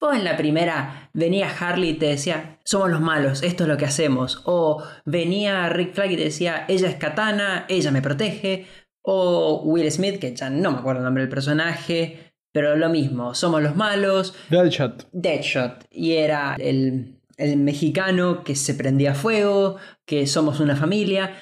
Vos 0.02 0.16
en 0.16 0.24
la 0.24 0.38
primera 0.38 1.10
venía 1.14 1.50
Harley 1.50 1.90
y 1.90 1.94
te 1.96 2.06
decía, 2.06 2.60
somos 2.64 2.90
los 2.90 3.02
malos, 3.02 3.44
esto 3.44 3.64
es 3.64 3.70
lo 3.70 3.78
que 3.78 3.86
hacemos. 3.86 4.42
O 4.46 4.82
venía 5.06 5.68
Rick 5.70 5.94
Flag 5.94 6.12
y 6.12 6.16
te 6.16 6.24
decía, 6.24 6.66
ella 6.70 6.88
es 6.88 6.96
Katana, 6.96 7.66
ella 7.68 7.92
me 7.92 8.02
protege. 8.02 8.66
O 9.02 9.62
Will 9.66 9.92
Smith, 9.92 10.20
que 10.20 10.34
ya 10.34 10.50
no 10.50 10.72
me 10.72 10.78
acuerdo 10.78 11.00
el 11.00 11.06
nombre 11.06 11.24
del 11.24 11.30
personaje, 11.30 12.34
pero 12.52 12.78
lo 12.78 12.90
mismo, 12.90 13.36
somos 13.36 13.62
los 13.62 13.76
malos. 13.76 14.36
Deadshot. 14.50 15.10
Deadshot. 15.12 15.86
Y 15.92 16.14
era 16.14 16.56
el, 16.58 17.20
el 17.38 17.58
mexicano 17.58 18.44
que 18.44 18.56
se 18.56 18.76
prendía 18.76 19.14
fuego, 19.16 19.78
que 20.06 20.28
somos 20.28 20.62
una 20.62 20.76
familia. 20.78 21.34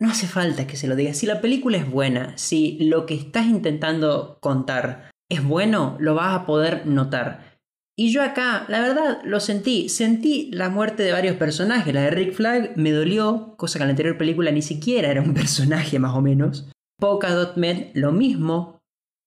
No 0.00 0.08
hace 0.08 0.26
falta 0.26 0.66
que 0.66 0.76
se 0.76 0.88
lo 0.88 0.96
diga. 0.96 1.12
Si 1.12 1.26
la 1.26 1.42
película 1.42 1.76
es 1.76 1.88
buena, 1.88 2.36
si 2.38 2.78
lo 2.80 3.04
que 3.04 3.14
estás 3.14 3.46
intentando 3.46 4.38
contar 4.40 5.10
es 5.30 5.44
bueno, 5.44 5.96
lo 6.00 6.14
vas 6.14 6.34
a 6.34 6.46
poder 6.46 6.86
notar. 6.86 7.50
Y 7.96 8.12
yo 8.12 8.22
acá, 8.22 8.64
la 8.68 8.80
verdad, 8.80 9.18
lo 9.24 9.40
sentí. 9.40 9.90
Sentí 9.90 10.50
la 10.52 10.70
muerte 10.70 11.02
de 11.02 11.12
varios 11.12 11.36
personajes. 11.36 11.92
La 11.92 12.00
de 12.00 12.10
Rick 12.10 12.32
Flag 12.32 12.72
me 12.76 12.92
dolió, 12.92 13.54
cosa 13.58 13.78
que 13.78 13.82
en 13.82 13.88
la 13.88 13.90
anterior 13.90 14.16
película 14.16 14.50
ni 14.50 14.62
siquiera 14.62 15.10
era 15.10 15.20
un 15.20 15.34
personaje 15.34 15.98
más 15.98 16.16
o 16.16 16.22
menos. 16.22 16.70
Polka 16.98 17.34
Dot 17.34 17.58
Man, 17.58 17.90
lo 17.92 18.12
mismo. 18.12 18.80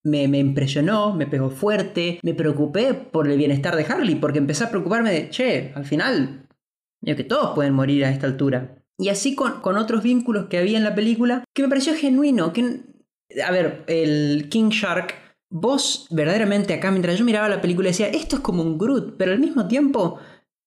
Me, 0.03 0.23
impresionó, 0.23 1.13
me 1.13 1.27
pegó 1.27 1.51
fuerte. 1.51 2.19
Me 2.23 2.33
preocupé 2.33 2.95
por 2.95 3.29
el 3.29 3.37
bienestar 3.37 3.75
de 3.75 3.85
Harley, 3.85 4.15
porque 4.15 4.39
empecé 4.39 4.63
a 4.63 4.71
preocuparme 4.71 5.11
de, 5.11 5.29
che, 5.29 5.71
al 5.75 5.85
final, 5.85 6.47
yo 6.99 7.15
que 7.15 7.23
todos 7.23 7.53
pueden 7.53 7.75
morir 7.75 8.05
a 8.05 8.09
esta 8.09 8.25
altura. 8.25 8.82
Y 9.03 9.09
así 9.09 9.35
con, 9.35 9.59
con 9.59 9.75
otros 9.75 10.01
vínculos 10.01 10.45
que 10.45 10.57
había 10.57 10.77
en 10.77 10.85
la 10.85 10.95
película, 10.95 11.43
que 11.53 11.61
me 11.61 11.67
pareció 11.67 11.93
genuino. 11.93 12.53
Que, 12.53 12.79
a 13.45 13.51
ver, 13.51 13.83
el 13.87 14.47
King 14.49 14.69
Shark 14.69 15.13
vos 15.49 16.07
verdaderamente 16.09 16.73
acá, 16.73 16.89
mientras 16.89 17.19
yo 17.19 17.25
miraba 17.25 17.49
la 17.49 17.59
película, 17.59 17.89
decía, 17.89 18.07
esto 18.07 18.37
es 18.37 18.41
como 18.41 18.63
un 18.63 18.77
Groot, 18.77 19.17
pero 19.17 19.33
al 19.33 19.39
mismo 19.39 19.67
tiempo, 19.67 20.19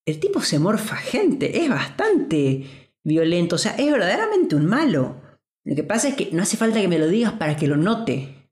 el 0.07 0.21
tipo 0.21 0.43
se 0.43 0.59
morfa 0.59 0.97
gente, 0.97 1.65
es 1.65 1.71
bastante 1.71 2.93
violento, 3.03 3.57
o 3.57 3.59
sea, 3.59 3.73
es 3.73 3.91
verdaderamente 3.91 4.55
un 4.55 4.67
malo. 4.67 5.23
Lo 5.65 5.75
que 5.75 5.83
pasa 5.83 6.09
es 6.09 6.15
que 6.15 6.29
no 6.33 6.43
hace 6.43 6.59
falta 6.59 6.79
que 6.79 6.89
me 6.89 6.99
lo 6.99 7.09
digas 7.09 7.33
para 7.33 7.57
que 7.57 7.67
lo 7.67 7.79
note. 7.79 8.51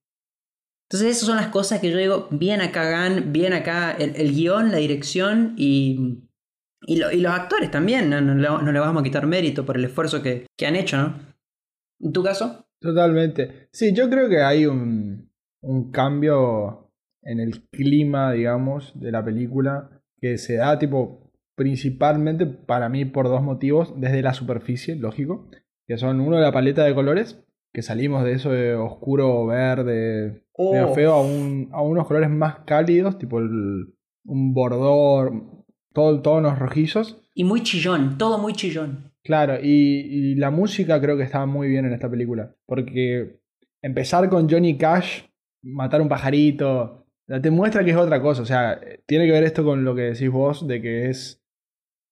Entonces 0.89 1.15
esas 1.15 1.27
son 1.27 1.37
las 1.37 1.49
cosas 1.49 1.81
que 1.81 1.91
yo 1.91 1.99
digo, 1.99 2.27
bien 2.31 2.63
acá 2.63 2.85
Gan, 2.85 3.35
bien 3.35 3.53
acá 3.53 3.93
el, 3.93 4.17
el 4.17 4.35
guion, 4.35 4.73
la 4.73 4.79
dirección 4.79 5.53
y, 5.59 6.24
y, 6.87 6.97
lo, 6.97 7.11
y, 7.11 7.21
los 7.21 7.33
actores 7.33 7.71
también, 7.71 8.11
no, 8.11 8.21
no, 8.21 8.35
no, 8.35 8.73
le 8.73 8.79
vamos 8.79 9.01
a 9.01 9.05
quitar 9.05 9.27
mérito 9.27 9.65
por 9.65 9.77
el 9.77 9.85
esfuerzo 9.85 10.23
que, 10.23 10.47
que 10.57 10.67
han 10.67 10.77
hecho, 10.77 10.97
¿no? 10.97 11.19
¿En 12.01 12.13
tu 12.13 12.23
caso? 12.23 12.67
Totalmente. 12.81 13.69
Sí, 13.73 13.95
yo 13.95 14.11
creo 14.11 14.29
que 14.29 14.43
hay 14.43 14.67
un, 14.67 15.31
un 15.63 15.91
cambio 15.91 16.91
en 17.23 17.41
el 17.41 17.67
clima, 17.69 18.33
digamos, 18.33 18.93
de 19.01 19.11
la 19.11 19.25
película 19.25 20.03
que 20.21 20.39
se 20.39 20.57
da 20.57 20.79
tipo 20.79 21.33
principalmente 21.55 22.47
para 22.47 22.89
mí 22.89 23.05
por 23.05 23.29
dos 23.29 23.43
motivos, 23.43 23.95
desde 23.97 24.23
la 24.23 24.35
superficie, 24.35 24.97
lógico, 24.97 25.49
que 25.87 25.97
son 25.99 26.21
uno 26.21 26.37
de 26.37 26.43
la 26.43 26.53
paleta 26.53 26.85
de 26.85 26.95
colores, 26.95 27.45
que 27.73 27.83
salimos 27.83 28.25
de 28.25 28.33
eso 28.33 28.51
de 28.51 28.75
oscuro 28.75 29.47
verde, 29.47 30.45
oh. 30.53 30.95
feo, 30.95 31.13
a, 31.13 31.23
un, 31.23 31.69
a, 31.73 31.83
unos 31.83 32.07
colores 32.07 32.31
más 32.31 32.61
cálidos, 32.61 33.19
tipo 33.19 33.39
el, 33.39 33.95
un 34.25 34.55
bordor, 34.55 35.64
todo, 35.95 36.21
tonos 36.21 36.59
rojizos. 36.59 37.23
Y 37.35 37.45
muy 37.45 37.63
chillón, 37.63 38.19
todo 38.19 38.39
muy 38.39 38.53
chillón. 38.53 39.13
Claro, 39.23 39.59
y, 39.63 39.71
y 39.71 40.35
la 40.35 40.51
música 40.51 41.01
creo 41.01 41.17
que 41.17 41.23
estaba 41.23 41.47
muy 41.47 41.69
bien 41.69 41.87
en 41.87 41.95
esta 41.95 42.11
película, 42.11 42.55
porque 42.67 43.41
empezar 43.81 44.29
con 44.29 44.51
Johnny 44.51 44.77
Cash 44.77 45.23
matar 45.65 46.01
un 46.01 46.09
pajarito. 46.09 47.07
Te 47.27 47.51
muestra 47.51 47.85
que 47.85 47.91
es 47.91 47.97
otra 47.97 48.21
cosa. 48.21 48.43
O 48.43 48.47
sea, 48.47 48.81
tiene 49.07 49.27
que 49.27 49.33
ver 49.33 49.45
esto 49.45 49.65
con 49.65 49.85
lo 49.85 49.95
que 49.95 50.03
decís 50.03 50.31
vos, 50.31 50.67
de 50.67 50.81
que 50.81 51.09
es 51.09 51.43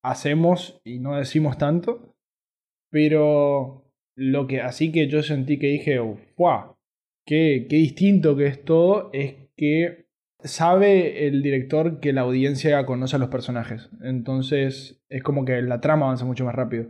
hacemos 0.02 0.80
y 0.84 0.98
no 0.98 1.16
decimos 1.16 1.58
tanto. 1.58 2.16
Pero 2.90 3.84
lo 4.16 4.46
que 4.46 4.60
así 4.60 4.90
que 4.90 5.08
yo 5.08 5.22
sentí 5.22 5.58
que 5.58 5.68
dije, 5.68 6.00
¡fuah! 6.36 6.74
Qué, 7.24 7.66
qué 7.68 7.76
distinto 7.76 8.36
que 8.36 8.46
es 8.46 8.64
todo, 8.64 9.10
es 9.12 9.34
que 9.56 10.01
sabe 10.44 11.26
el 11.26 11.42
director 11.42 12.00
que 12.00 12.12
la 12.12 12.22
audiencia 12.22 12.84
conoce 12.86 13.16
a 13.16 13.18
los 13.18 13.28
personajes. 13.28 13.90
Entonces 14.02 15.02
es 15.08 15.22
como 15.22 15.44
que 15.44 15.62
la 15.62 15.80
trama 15.80 16.06
avanza 16.06 16.24
mucho 16.24 16.44
más 16.44 16.54
rápido. 16.54 16.86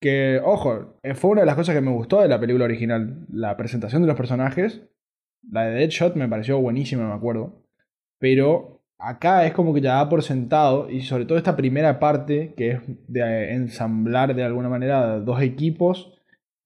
Que, 0.00 0.40
ojo, 0.44 0.98
fue 1.14 1.30
una 1.30 1.40
de 1.40 1.46
las 1.46 1.56
cosas 1.56 1.74
que 1.74 1.80
me 1.80 1.92
gustó 1.92 2.20
de 2.20 2.28
la 2.28 2.40
película 2.40 2.66
original. 2.66 3.26
La 3.30 3.56
presentación 3.56 4.02
de 4.02 4.08
los 4.08 4.16
personajes 4.16 4.82
la 5.50 5.66
de 5.66 5.74
Deadshot 5.74 6.16
me 6.16 6.28
pareció 6.28 6.58
buenísima, 6.60 7.06
me 7.08 7.14
acuerdo. 7.14 7.62
Pero 8.18 8.82
acá 8.98 9.46
es 9.46 9.52
como 9.52 9.74
que 9.74 9.80
ya 9.80 9.94
da 9.94 10.08
por 10.08 10.22
sentado, 10.22 10.90
y 10.90 11.02
sobre 11.02 11.24
todo 11.24 11.38
esta 11.38 11.56
primera 11.56 11.98
parte, 11.98 12.54
que 12.56 12.70
es 12.72 12.80
de 13.08 13.52
ensamblar 13.52 14.34
de 14.34 14.44
alguna 14.44 14.68
manera 14.68 15.20
dos 15.20 15.42
equipos, 15.42 16.15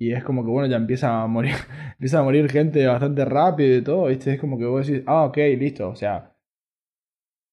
y 0.00 0.12
es 0.12 0.24
como 0.24 0.42
que 0.42 0.50
bueno, 0.50 0.66
ya 0.66 0.76
empieza 0.76 1.22
a 1.22 1.26
morir, 1.26 1.54
empieza 1.92 2.20
a 2.20 2.22
morir 2.22 2.50
gente 2.50 2.86
bastante 2.86 3.24
rápido 3.26 3.76
y 3.76 3.82
todo, 3.82 4.06
¿viste? 4.06 4.32
Es 4.32 4.40
como 4.40 4.58
que 4.58 4.64
vos 4.64 4.86
decís, 4.86 5.04
ah, 5.06 5.24
ok, 5.24 5.36
listo, 5.58 5.90
o 5.90 5.94
sea, 5.94 6.34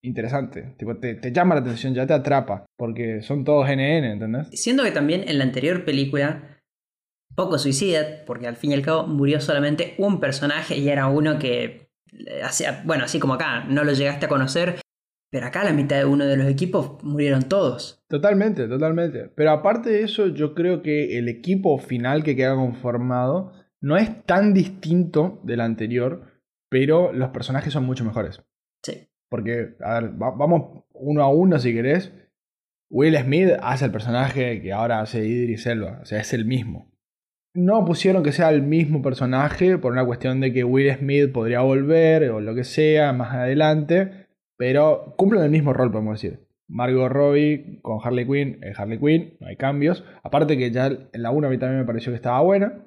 interesante, 0.01 0.75
tipo, 0.77 0.95
te, 0.95 1.15
te 1.15 1.33
llama 1.33 1.55
la 1.55 1.61
atención, 1.61 1.93
ya 1.93 2.07
te 2.07 2.13
atrapa, 2.13 2.65
porque 2.77 3.21
son 3.21 3.43
todos 3.43 3.67
NN, 3.67 4.05
¿entendés? 4.05 4.47
Siendo 4.53 4.83
que 4.83 4.91
también 4.91 5.27
en 5.27 5.37
la 5.37 5.43
anterior 5.43 5.83
película 5.83 6.61
poco 7.35 7.59
suicida, 7.59 8.23
porque 8.25 8.47
al 8.47 8.55
fin 8.55 8.71
y 8.71 8.75
al 8.75 8.81
cabo 8.81 9.05
murió 9.07 9.41
solamente 9.41 9.95
un 9.97 10.21
personaje 10.21 10.77
y 10.77 10.87
era 10.87 11.07
uno 11.07 11.37
que, 11.39 11.89
hacía, 12.41 12.81
bueno, 12.85 13.03
así 13.03 13.19
como 13.19 13.33
acá, 13.33 13.65
no 13.65 13.83
lo 13.83 13.91
llegaste 13.91 14.25
a 14.25 14.29
conocer, 14.29 14.79
pero 15.29 15.45
acá 15.45 15.63
la 15.63 15.73
mitad 15.73 15.97
de 15.97 16.05
uno 16.05 16.25
de 16.25 16.37
los 16.37 16.47
equipos 16.47 17.03
murieron 17.03 17.43
todos. 17.43 18.03
Totalmente, 18.07 18.67
totalmente. 18.67 19.29
Pero 19.35 19.51
aparte 19.51 19.89
de 19.89 20.03
eso, 20.03 20.27
yo 20.27 20.55
creo 20.55 20.81
que 20.81 21.17
el 21.17 21.27
equipo 21.27 21.77
final 21.77 22.23
que 22.23 22.35
queda 22.35 22.55
conformado 22.55 23.51
no 23.81 23.97
es 23.97 24.23
tan 24.25 24.53
distinto 24.53 25.39
del 25.43 25.61
anterior, 25.61 26.23
pero 26.69 27.11
los 27.11 27.29
personajes 27.29 27.73
son 27.73 27.85
mucho 27.85 28.05
mejores. 28.05 28.41
Sí. 28.83 29.09
Porque, 29.29 29.75
a 29.81 29.99
ver, 29.99 30.11
vamos 30.13 30.83
uno 30.93 31.23
a 31.23 31.29
uno 31.29 31.59
si 31.59 31.73
querés. 31.73 32.13
Will 32.89 33.17
Smith 33.17 33.49
hace 33.61 33.85
el 33.85 33.91
personaje 33.91 34.61
que 34.61 34.71
ahora 34.71 35.01
hace 35.01 35.25
Idris 35.25 35.65
Elba, 35.65 35.99
o 36.01 36.05
sea, 36.05 36.21
es 36.21 36.33
el 36.33 36.45
mismo. 36.45 36.89
No 37.53 37.83
pusieron 37.83 38.23
que 38.23 38.31
sea 38.31 38.49
el 38.49 38.61
mismo 38.61 39.01
personaje 39.01 39.77
por 39.77 39.91
una 39.91 40.05
cuestión 40.05 40.39
de 40.39 40.53
que 40.53 40.63
Will 40.63 40.93
Smith 40.95 41.31
podría 41.33 41.61
volver 41.61 42.29
o 42.29 42.39
lo 42.39 42.55
que 42.55 42.63
sea 42.63 43.11
más 43.13 43.33
adelante, 43.33 44.26
pero 44.57 45.13
cumplen 45.17 45.43
el 45.43 45.51
mismo 45.51 45.73
rol, 45.73 45.91
podemos 45.91 46.21
decir. 46.21 46.47
Margot 46.67 47.09
Robbie 47.09 47.79
con 47.81 47.99
Harley 48.03 48.25
Quinn 48.25 48.59
es 48.61 48.77
Harley 48.77 48.99
Quinn, 48.99 49.37
no 49.39 49.47
hay 49.47 49.55
cambios. 49.55 50.03
Aparte 50.23 50.57
que 50.57 50.71
ya 50.71 50.87
en 50.87 51.23
la 51.23 51.31
1 51.31 51.47
a 51.47 51.49
mí 51.49 51.57
también 51.57 51.79
me 51.79 51.85
pareció 51.85 52.11
que 52.11 52.17
estaba 52.17 52.41
buena. 52.41 52.85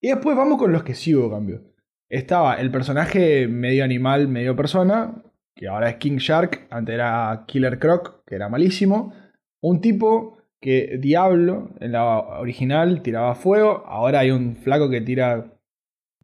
Y 0.00 0.08
después 0.08 0.36
vamos 0.36 0.58
con 0.58 0.72
los 0.72 0.84
que 0.84 0.94
sí 0.94 1.14
hubo 1.14 1.30
cambios. 1.30 1.62
estaba 2.08 2.54
el 2.54 2.70
personaje 2.70 3.48
medio 3.48 3.84
animal, 3.84 4.28
medio 4.28 4.56
persona, 4.56 5.22
que 5.54 5.68
ahora 5.68 5.90
es 5.90 5.96
King 5.96 6.18
Shark, 6.18 6.68
antes 6.70 6.94
era 6.94 7.44
Killer 7.46 7.78
Croc, 7.78 8.24
que 8.24 8.36
era 8.36 8.48
malísimo. 8.48 9.12
Un 9.60 9.80
tipo 9.80 10.38
que 10.60 10.98
Diablo, 11.00 11.70
en 11.80 11.92
la 11.92 12.18
original, 12.40 13.02
tiraba 13.02 13.34
fuego, 13.34 13.84
ahora 13.86 14.20
hay 14.20 14.30
un 14.30 14.56
flaco 14.56 14.88
que 14.88 15.00
tira 15.00 15.52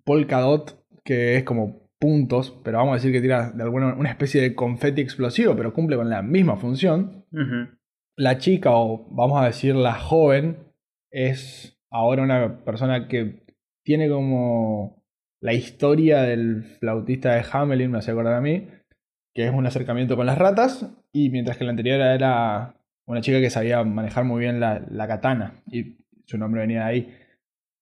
polka 0.04 0.40
dot, 0.40 0.84
que 1.04 1.36
es 1.36 1.44
como 1.44 1.83
puntos, 2.04 2.54
pero 2.62 2.76
vamos 2.76 2.92
a 2.92 2.96
decir 2.96 3.12
que 3.12 3.23
tira 3.23 3.50
de 3.50 3.62
alguna 3.62 3.94
una 3.94 4.11
especie 4.11 4.42
de 4.42 4.54
confeti 4.54 5.00
explosivo, 5.00 5.56
pero 5.56 5.73
cumple 5.73 5.96
con 5.96 6.11
la 6.11 6.20
misma 6.20 6.56
función. 6.56 7.25
La 8.14 8.37
chica, 8.37 8.73
o 8.73 9.08
vamos 9.11 9.40
a 9.40 9.46
decir 9.46 9.75
la 9.75 9.94
joven, 9.94 10.58
es 11.11 11.80
ahora 11.90 12.23
una 12.23 12.62
persona 12.62 13.08
que 13.08 13.42
tiene 13.87 14.11
como 14.11 15.02
la 15.40 15.54
historia 15.54 16.20
del 16.20 16.64
flautista 16.78 17.37
de 17.37 17.44
Hamelin, 17.50 17.90
me 17.90 17.99
hace 17.99 18.11
acordar 18.11 18.34
a 18.34 18.42
mí, 18.42 18.68
que 19.34 19.46
es 19.46 19.50
un 19.50 19.64
acercamiento 19.64 20.14
con 20.14 20.26
las 20.26 20.37
ratas, 20.37 20.87
y 21.11 21.30
mientras 21.30 21.56
que 21.56 21.64
la 21.64 21.70
anterior 21.70 21.99
era 22.02 22.75
una 23.06 23.23
chica 23.23 23.40
que 23.40 23.49
sabía 23.49 23.82
manejar 23.82 24.25
muy 24.25 24.40
bien 24.40 24.61
la, 24.61 24.84
la 24.90 25.08
katana, 25.08 25.62
y 25.70 25.96
su 26.26 26.37
nombre 26.37 26.61
venía 26.61 26.80
de 26.80 26.84
ahí. 26.84 27.16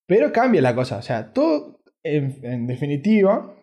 Pero 0.07 0.31
cambia 0.31 0.61
la 0.61 0.75
cosa, 0.75 0.99
o 0.99 1.01
sea, 1.01 1.33
todo 1.33 1.81
en, 2.03 2.37
en 2.43 2.67
definitiva 2.67 3.53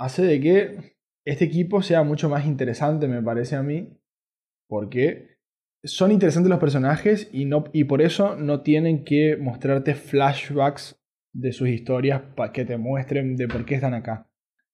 hace 0.00 0.22
de 0.22 0.40
que 0.40 0.96
este 1.24 1.44
equipo 1.44 1.82
sea 1.82 2.02
mucho 2.02 2.28
más 2.28 2.46
interesante, 2.46 3.06
me 3.06 3.22
parece 3.22 3.54
a 3.54 3.62
mí, 3.62 4.00
porque 4.68 5.36
son 5.84 6.10
interesantes 6.10 6.50
los 6.50 6.58
personajes 6.58 7.28
y, 7.32 7.44
no, 7.44 7.64
y 7.72 7.84
por 7.84 8.02
eso 8.02 8.34
no 8.36 8.62
tienen 8.62 9.04
que 9.04 9.36
mostrarte 9.36 9.94
flashbacks 9.94 11.00
de 11.32 11.52
sus 11.52 11.68
historias 11.68 12.22
para 12.34 12.52
que 12.52 12.64
te 12.64 12.76
muestren 12.76 13.36
de 13.36 13.46
por 13.46 13.64
qué 13.64 13.76
están 13.76 13.94
acá. 13.94 14.26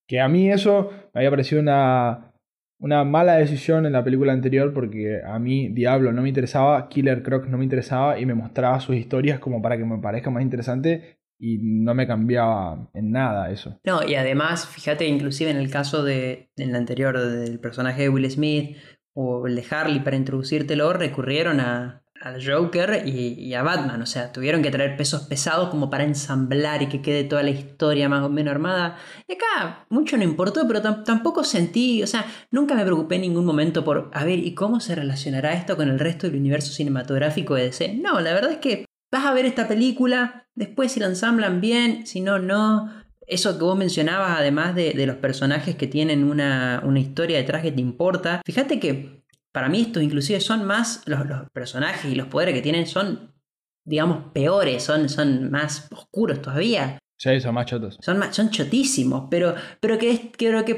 Que 0.07 0.21
a 0.21 0.29
mí 0.29 0.51
eso 0.51 0.91
me 1.13 1.21
había 1.21 1.31
parecido 1.31 1.61
una, 1.61 2.33
una 2.79 3.05
mala 3.05 3.37
decisión 3.37 3.85
en 3.85 3.93
la 3.93 4.05
película 4.05 4.33
anterior 4.33 4.73
porque 4.73 5.21
a 5.25 5.39
mí 5.39 5.69
Diablo 5.69 6.13
no 6.13 6.23
me 6.23 6.29
interesaba, 6.29 6.89
Killer 6.89 7.23
Croc 7.23 7.47
no 7.47 7.59
me 7.59 7.65
interesaba 7.65 8.19
y 8.19 8.27
me 8.27 8.35
mostraba 8.35 8.81
sus 8.81 8.97
historias 8.97 9.41
como 9.41 9.61
para 9.61 9.77
que 9.77 9.85
me 9.85 9.99
parezca 9.99 10.31
más 10.31 10.43
interesante 10.43 11.19
y 11.39 11.59
no 11.59 11.95
me 11.95 12.07
cambiaba 12.07 12.89
en 12.95 13.11
nada 13.13 13.51
eso. 13.51 13.79
No, 13.85 14.07
y 14.07 14.15
además, 14.15 14.67
fíjate, 14.67 15.07
inclusive 15.07 15.51
en 15.51 15.57
el 15.59 15.71
caso 15.71 16.03
de, 16.03 16.51
en 16.57 16.71
el 16.71 16.77
anterior 16.77 17.19
del 17.19 17.59
personaje 17.61 18.03
de 18.03 18.09
Will 18.09 18.31
Smith 18.31 18.77
o 19.15 19.47
el 19.47 19.57
de 19.57 19.65
Harley 19.71 20.01
para 20.01 20.17
introducírtelo, 20.17 20.93
recurrieron 20.93 21.61
a, 21.61 22.03
al 22.21 22.43
Joker 22.47 23.03
y, 23.07 23.35
y 23.35 23.55
a 23.55 23.63
Batman. 23.63 24.01
O 24.03 24.07
sea, 24.07 24.33
tuvieron 24.33 24.63
que 24.63 24.71
traer 24.71 24.97
pesos 24.97 25.23
pesados 25.25 25.69
como 25.71 25.89
para 25.91 26.05
ensamblar 26.05 26.83
y 26.83 26.89
que 26.89 27.01
quede 27.03 27.25
toda 27.25 27.43
la 27.43 27.51
historia 27.51 28.09
más 28.09 28.23
o 28.25 28.29
menos 28.31 28.53
armada. 28.53 28.97
Y 29.29 29.35
acá 29.35 29.87
mucho 29.91 30.17
no 30.17 30.23
importó, 30.25 30.67
pero 30.67 30.83
tam- 30.83 31.05
tampoco 31.05 31.45
sentí, 31.45 32.03
o 32.03 32.07
sea, 32.07 32.25
nunca 32.51 32.75
me 32.75 32.85
preocupé 32.85 33.17
en 33.17 33.23
ningún 33.23 33.45
momento 33.47 33.85
por, 33.85 34.11
a 34.13 34.25
ver, 34.25 34.39
¿y 34.39 34.55
cómo 34.55 34.81
se 34.81 34.95
relacionará 34.95 35.53
esto 35.55 35.77
con 35.77 35.89
el 35.89 35.99
resto 35.99 36.27
del 36.27 36.37
universo 36.37 36.73
cinematográfico 36.73 37.55
de 37.55 37.65
DC? 37.65 37.95
No, 37.95 38.21
la 38.21 38.33
verdad 38.35 38.53
es 38.53 38.59
que 38.59 38.85
vas 39.13 39.25
a 39.25 39.33
ver 39.35 39.47
esta 39.47 39.67
película, 39.69 40.46
después 40.57 40.91
si 40.93 40.99
la 41.01 41.07
ensamblan 41.07 41.61
bien, 41.61 42.07
si 42.07 42.21
no, 42.21 42.39
no. 42.41 42.91
Eso 43.29 43.57
que 43.59 43.65
vos 43.65 43.77
mencionabas, 43.77 44.39
además 44.39 44.75
de, 44.75 44.93
de 44.93 45.07
los 45.07 45.17
personajes 45.17 45.75
que 45.77 45.87
tienen 45.89 46.23
una, 46.25 46.81
una 46.85 47.01
historia 47.01 47.39
detrás 47.39 47.63
que 47.63 47.73
te 47.73 47.81
importa, 47.81 48.41
fíjate 48.45 48.79
que 48.81 49.23
para 49.53 49.69
mí 49.69 49.81
estos 49.81 50.03
inclusive 50.03 50.41
son 50.41 50.65
más, 50.65 51.03
los, 51.07 51.27
los 51.27 51.51
personajes 51.51 52.11
y 52.11 52.15
los 52.15 52.27
poderes 52.29 52.55
que 52.55 52.63
tienen 52.63 52.87
son, 52.87 53.33
digamos, 53.85 54.31
peores, 54.33 54.83
son, 54.85 55.09
son 55.09 55.51
más 55.51 55.89
oscuros 55.91 56.41
todavía. 56.43 56.99
Sí, 57.19 57.41
son 57.41 57.55
más 57.55 57.65
chotos. 57.67 57.97
Son, 58.03 58.19
ma- 58.19 58.33
son 58.33 58.51
chotísimos, 58.51 59.29
pero, 59.31 59.55
pero 59.81 59.97
que, 59.99 60.11
es- 60.11 60.21
que 60.37 60.75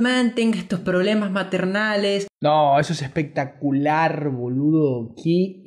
Man 0.00 0.34
tenga 0.34 0.58
estos 0.58 0.80
problemas 0.80 1.30
maternales. 1.30 2.26
No, 2.40 2.80
eso 2.80 2.92
es 2.94 3.02
espectacular, 3.02 4.30
boludo. 4.30 5.14
Qué 5.22 5.63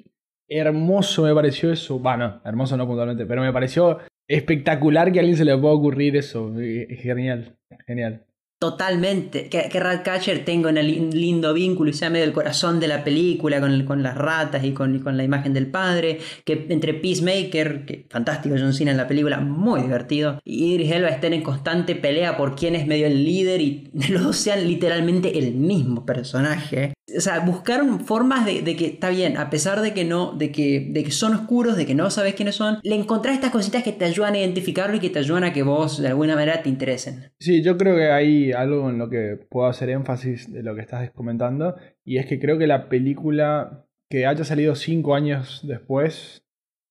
hermoso 0.49 1.23
me 1.23 1.33
pareció 1.33 1.71
eso. 1.71 1.99
Bueno, 1.99 2.41
hermoso 2.45 2.77
no 2.77 2.85
puntualmente, 2.87 3.25
pero 3.25 3.41
me 3.41 3.53
pareció 3.53 3.99
espectacular 4.29 5.11
que 5.11 5.19
a 5.19 5.21
alguien 5.21 5.37
se 5.37 5.45
le 5.45 5.57
pueda 5.57 5.73
ocurrir 5.73 6.15
eso. 6.15 6.51
Es 6.59 7.01
genial, 7.01 7.55
genial. 7.85 8.23
Totalmente. 8.59 9.49
Que, 9.49 9.69
que 9.69 9.79
Ratcatcher 9.79 10.43
tenga 10.43 10.69
un 10.69 10.75
lin- 10.77 11.11
lindo 11.13 11.53
vínculo 11.53 11.91
y 11.91 11.93
sea 11.93 12.09
medio 12.09 12.25
el 12.25 12.33
corazón 12.33 12.79
de 12.79 12.87
la 12.87 13.03
película 13.03 13.59
con, 13.59 13.83
con 13.85 14.01
las 14.01 14.17
ratas 14.17 14.63
y 14.63 14.71
con, 14.71 14.95
y 14.95 14.99
con 14.99 15.15
la 15.15 15.23
imagen 15.23 15.53
del 15.53 15.67
padre. 15.67 16.17
Que 16.43 16.65
entre 16.69 16.95
Peacemaker, 16.95 17.85
que 17.85 18.07
fantástico 18.09 18.55
John 18.57 18.73
Cena 18.73 18.89
en 18.89 18.97
la 18.97 19.07
película, 19.07 19.39
muy 19.39 19.81
divertido, 19.83 20.39
y 20.43 20.73
Idris 20.73 20.91
Elba 20.91 21.09
estén 21.09 21.33
en 21.33 21.43
constante 21.43 21.93
pelea 21.95 22.35
por 22.35 22.55
quién 22.55 22.73
es 22.73 22.87
medio 22.87 23.05
el 23.05 23.23
líder 23.23 23.61
y 23.61 23.91
los 24.09 24.23
dos 24.23 24.37
sean 24.37 24.67
literalmente 24.67 25.37
el 25.37 25.53
mismo 25.53 26.03
personaje. 26.03 26.93
O 27.15 27.21
sea, 27.21 27.39
buscaron 27.39 28.01
formas 28.01 28.45
de, 28.45 28.63
que 28.75 28.85
está 28.85 29.09
bien, 29.09 29.37
a 29.37 29.49
pesar 29.49 29.81
de 29.81 29.93
que 29.93 30.03
no, 30.03 30.33
de 30.33 30.51
que, 30.51 30.89
de 30.91 31.03
que 31.05 31.11
son 31.11 31.33
oscuros, 31.33 31.77
de 31.77 31.85
que 31.85 31.95
no 31.95 32.09
sabes 32.09 32.35
quiénes 32.35 32.55
son, 32.55 32.79
le 32.83 32.95
encontrás 32.95 33.35
estas 33.35 33.51
cositas 33.51 33.81
que 33.81 33.93
te 33.93 34.03
ayudan 34.03 34.33
a 34.33 34.39
identificarlo 34.39 34.97
y 34.97 34.99
que 34.99 35.09
te 35.09 35.19
ayudan 35.19 35.45
a 35.45 35.53
que 35.53 35.63
vos 35.63 36.01
de 36.01 36.09
alguna 36.09 36.35
manera 36.35 36.61
te 36.61 36.69
interesen. 36.69 37.31
Sí, 37.39 37.63
yo 37.63 37.77
creo 37.77 37.95
que 37.95 38.11
hay 38.11 38.51
algo 38.51 38.89
en 38.89 38.97
lo 38.97 39.09
que 39.09 39.39
puedo 39.49 39.67
hacer 39.67 39.89
énfasis 39.89 40.51
de 40.51 40.63
lo 40.63 40.75
que 40.75 40.81
estás 40.81 41.09
comentando, 41.11 41.75
y 42.03 42.17
es 42.17 42.25
que 42.25 42.39
creo 42.39 42.57
que 42.57 42.67
la 42.67 42.89
película 42.89 43.87
que 44.09 44.25
haya 44.25 44.43
salido 44.43 44.75
cinco 44.75 45.15
años 45.15 45.61
después, 45.65 46.45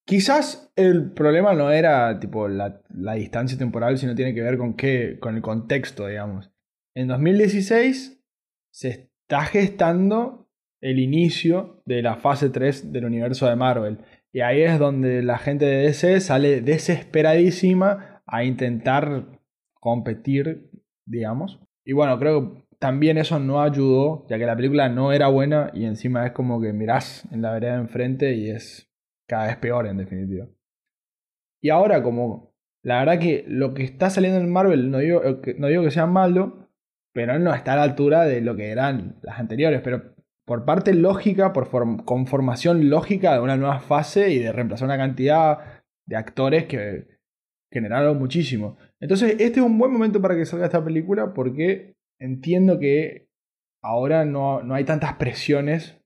quizás 0.07 0.72
el 0.76 1.12
problema 1.12 1.52
no 1.52 1.70
era 1.70 2.18
tipo 2.20 2.48
la, 2.48 2.81
la 2.88 3.14
distancia 3.14 3.59
temporal, 3.59 3.98
sino 3.98 4.14
tiene 4.14 4.35
que 4.35 4.42
ver 4.42 4.57
con 4.57 4.74
qué, 4.74 5.18
con 5.20 5.37
el 5.37 5.42
contexto, 5.42 6.07
digamos. 6.07 6.50
En 6.94 7.09
2016 7.09 8.22
se 8.72 9.11
está 9.28 9.44
gestando 9.44 10.48
el 10.80 11.00
inicio 11.00 11.82
de 11.84 12.00
la 12.00 12.14
fase 12.14 12.48
3 12.48 12.92
del 12.92 13.06
universo 13.06 13.48
de 13.48 13.56
Marvel. 13.56 13.98
Y 14.32 14.40
ahí 14.40 14.62
es 14.62 14.78
donde 14.78 15.22
la 15.24 15.38
gente 15.38 15.64
de 15.64 15.82
DC 15.82 16.20
sale 16.20 16.60
desesperadísima 16.60 18.22
a 18.24 18.44
intentar 18.44 19.40
competir, 19.80 20.70
digamos. 21.06 21.58
Y 21.84 21.92
bueno, 21.92 22.18
creo 22.20 22.54
que 22.54 22.66
también 22.78 23.18
eso 23.18 23.40
no 23.40 23.62
ayudó, 23.62 24.26
ya 24.28 24.38
que 24.38 24.46
la 24.46 24.54
película 24.54 24.88
no 24.88 25.12
era 25.12 25.26
buena 25.26 25.72
y 25.74 25.86
encima 25.86 26.24
es 26.24 26.32
como 26.32 26.60
que 26.60 26.72
mirás 26.72 27.26
en 27.32 27.42
la 27.42 27.52
vereda 27.52 27.72
de 27.72 27.80
enfrente 27.80 28.34
y 28.34 28.50
es 28.50 28.88
cada 29.26 29.46
vez 29.48 29.56
peor 29.56 29.88
en 29.88 29.96
definitiva. 29.96 30.46
Y 31.60 31.70
ahora 31.70 32.00
como 32.00 32.54
la 32.84 33.00
verdad 33.00 33.18
que 33.18 33.44
lo 33.48 33.74
que 33.74 33.82
está 33.82 34.08
saliendo 34.08 34.38
en 34.38 34.52
Marvel 34.52 34.92
no 34.92 34.98
digo, 34.98 35.24
eh, 35.24 35.56
no 35.58 35.66
digo 35.66 35.82
que 35.82 35.90
sea 35.90 36.06
malo, 36.06 36.65
pero 37.16 37.38
no 37.38 37.55
está 37.55 37.72
a 37.72 37.76
la 37.76 37.83
altura 37.85 38.24
de 38.26 38.42
lo 38.42 38.57
que 38.57 38.68
eran 38.68 39.16
las 39.22 39.40
anteriores, 39.40 39.81
pero 39.83 40.14
por 40.46 40.66
parte 40.66 40.92
lógica, 40.92 41.55
por 41.55 41.66
form- 41.66 42.05
conformación 42.05 42.90
lógica 42.90 43.33
de 43.33 43.40
una 43.40 43.57
nueva 43.57 43.81
fase 43.81 44.31
y 44.33 44.38
de 44.38 44.52
reemplazar 44.52 44.85
una 44.85 44.98
cantidad 44.98 45.81
de 46.07 46.14
actores 46.14 46.66
que 46.66 47.07
generaron 47.72 48.18
muchísimo. 48.18 48.76
Entonces, 49.00 49.31
este 49.40 49.61
es 49.61 49.66
un 49.66 49.79
buen 49.79 49.92
momento 49.92 50.20
para 50.20 50.37
que 50.37 50.44
salga 50.44 50.66
esta 50.66 50.85
película 50.85 51.33
porque 51.33 51.94
entiendo 52.20 52.79
que 52.79 53.31
ahora 53.83 54.26
no, 54.26 54.62
no 54.62 54.74
hay 54.74 54.85
tantas 54.85 55.14
presiones 55.14 55.98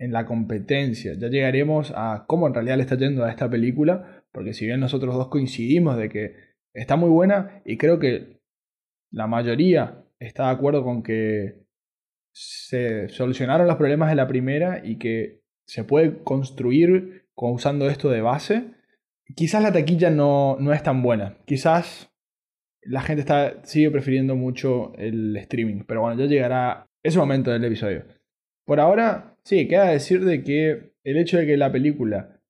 en 0.00 0.10
la 0.10 0.26
competencia. 0.26 1.12
Ya 1.14 1.28
llegaremos 1.28 1.92
a 1.94 2.24
cómo 2.26 2.48
en 2.48 2.54
realidad 2.54 2.76
le 2.78 2.82
está 2.82 2.96
yendo 2.96 3.24
a 3.24 3.30
esta 3.30 3.48
película, 3.48 4.24
porque 4.32 4.52
si 4.52 4.66
bien 4.66 4.80
nosotros 4.80 5.14
dos 5.14 5.28
coincidimos 5.28 5.96
de 5.96 6.08
que 6.08 6.34
está 6.74 6.96
muy 6.96 7.10
buena 7.10 7.62
y 7.64 7.76
creo 7.76 8.00
que 8.00 8.40
la 9.12 9.28
mayoría 9.28 10.02
está 10.20 10.46
de 10.46 10.50
acuerdo 10.52 10.82
con 10.84 11.02
que 11.02 11.64
se 12.34 13.08
solucionaron 13.08 13.66
los 13.66 13.76
problemas 13.76 14.10
de 14.10 14.16
la 14.16 14.28
primera 14.28 14.82
y 14.84 14.98
que 14.98 15.40
se 15.66 15.84
puede 15.84 16.22
construir 16.22 17.26
con- 17.34 17.52
usando 17.52 17.88
esto 17.88 18.10
de 18.10 18.20
base, 18.20 18.64
quizás 19.34 19.62
la 19.62 19.72
taquilla 19.72 20.10
no, 20.10 20.56
no 20.60 20.72
es 20.72 20.82
tan 20.82 21.02
buena. 21.02 21.38
Quizás 21.46 22.12
la 22.82 23.00
gente 23.02 23.20
está, 23.20 23.64
sigue 23.64 23.90
prefiriendo 23.90 24.36
mucho 24.36 24.94
el 24.96 25.36
streaming. 25.38 25.82
Pero 25.86 26.02
bueno, 26.02 26.18
ya 26.20 26.26
llegará 26.26 26.86
ese 27.02 27.18
momento 27.18 27.50
del 27.50 27.64
episodio. 27.64 28.04
Por 28.64 28.80
ahora, 28.80 29.36
sí, 29.44 29.66
queda 29.66 29.86
decir 29.90 30.24
de 30.24 30.42
que 30.42 30.92
el 31.04 31.16
hecho 31.18 31.38
de 31.38 31.46
que 31.46 31.56
la 31.56 31.72
película 31.72 32.40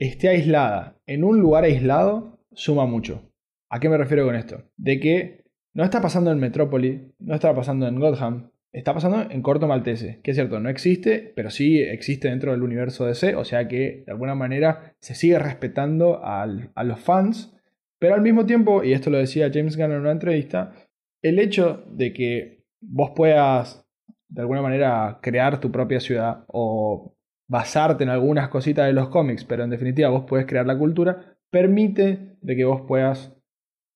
esté 0.00 0.28
aislada 0.28 1.00
en 1.06 1.24
un 1.24 1.40
lugar 1.40 1.64
aislado 1.64 2.38
suma 2.52 2.86
mucho. 2.86 3.30
¿A 3.70 3.80
qué 3.80 3.88
me 3.88 3.98
refiero 3.98 4.24
con 4.24 4.34
esto? 4.36 4.62
De 4.76 5.00
que 5.00 5.44
no 5.78 5.84
está 5.84 6.00
pasando 6.00 6.32
en 6.32 6.40
Metrópoli, 6.40 7.12
no 7.20 7.36
está 7.36 7.54
pasando 7.54 7.86
en 7.86 8.00
Gotham, 8.00 8.50
está 8.72 8.92
pasando 8.92 9.30
en 9.30 9.42
Corto 9.42 9.68
Maltese, 9.68 10.18
que 10.24 10.32
es 10.32 10.36
cierto, 10.36 10.58
no 10.58 10.68
existe, 10.68 11.32
pero 11.36 11.50
sí 11.50 11.80
existe 11.80 12.26
dentro 12.28 12.50
del 12.50 12.64
universo 12.64 13.06
DC, 13.06 13.36
o 13.36 13.44
sea 13.44 13.68
que 13.68 14.02
de 14.04 14.10
alguna 14.10 14.34
manera 14.34 14.96
se 14.98 15.14
sigue 15.14 15.38
respetando 15.38 16.20
a 16.24 16.44
los 16.82 16.98
fans, 16.98 17.56
pero 18.00 18.16
al 18.16 18.22
mismo 18.22 18.44
tiempo, 18.44 18.82
y 18.82 18.92
esto 18.92 19.08
lo 19.10 19.18
decía 19.18 19.52
James 19.54 19.76
Gunn 19.76 19.92
en 19.92 20.00
una 20.00 20.10
entrevista, 20.10 20.72
el 21.22 21.38
hecho 21.38 21.84
de 21.86 22.12
que 22.12 22.64
vos 22.80 23.12
puedas 23.14 23.86
de 24.30 24.40
alguna 24.40 24.62
manera 24.62 25.20
crear 25.22 25.60
tu 25.60 25.70
propia 25.70 26.00
ciudad 26.00 26.44
o 26.48 27.14
basarte 27.46 28.02
en 28.02 28.10
algunas 28.10 28.48
cositas 28.48 28.84
de 28.84 28.94
los 28.94 29.10
cómics, 29.10 29.44
pero 29.44 29.62
en 29.62 29.70
definitiva 29.70 30.08
vos 30.08 30.24
puedes 30.26 30.46
crear 30.46 30.66
la 30.66 30.76
cultura, 30.76 31.36
permite 31.50 32.36
de 32.40 32.56
que 32.56 32.64
vos 32.64 32.82
puedas 32.88 33.37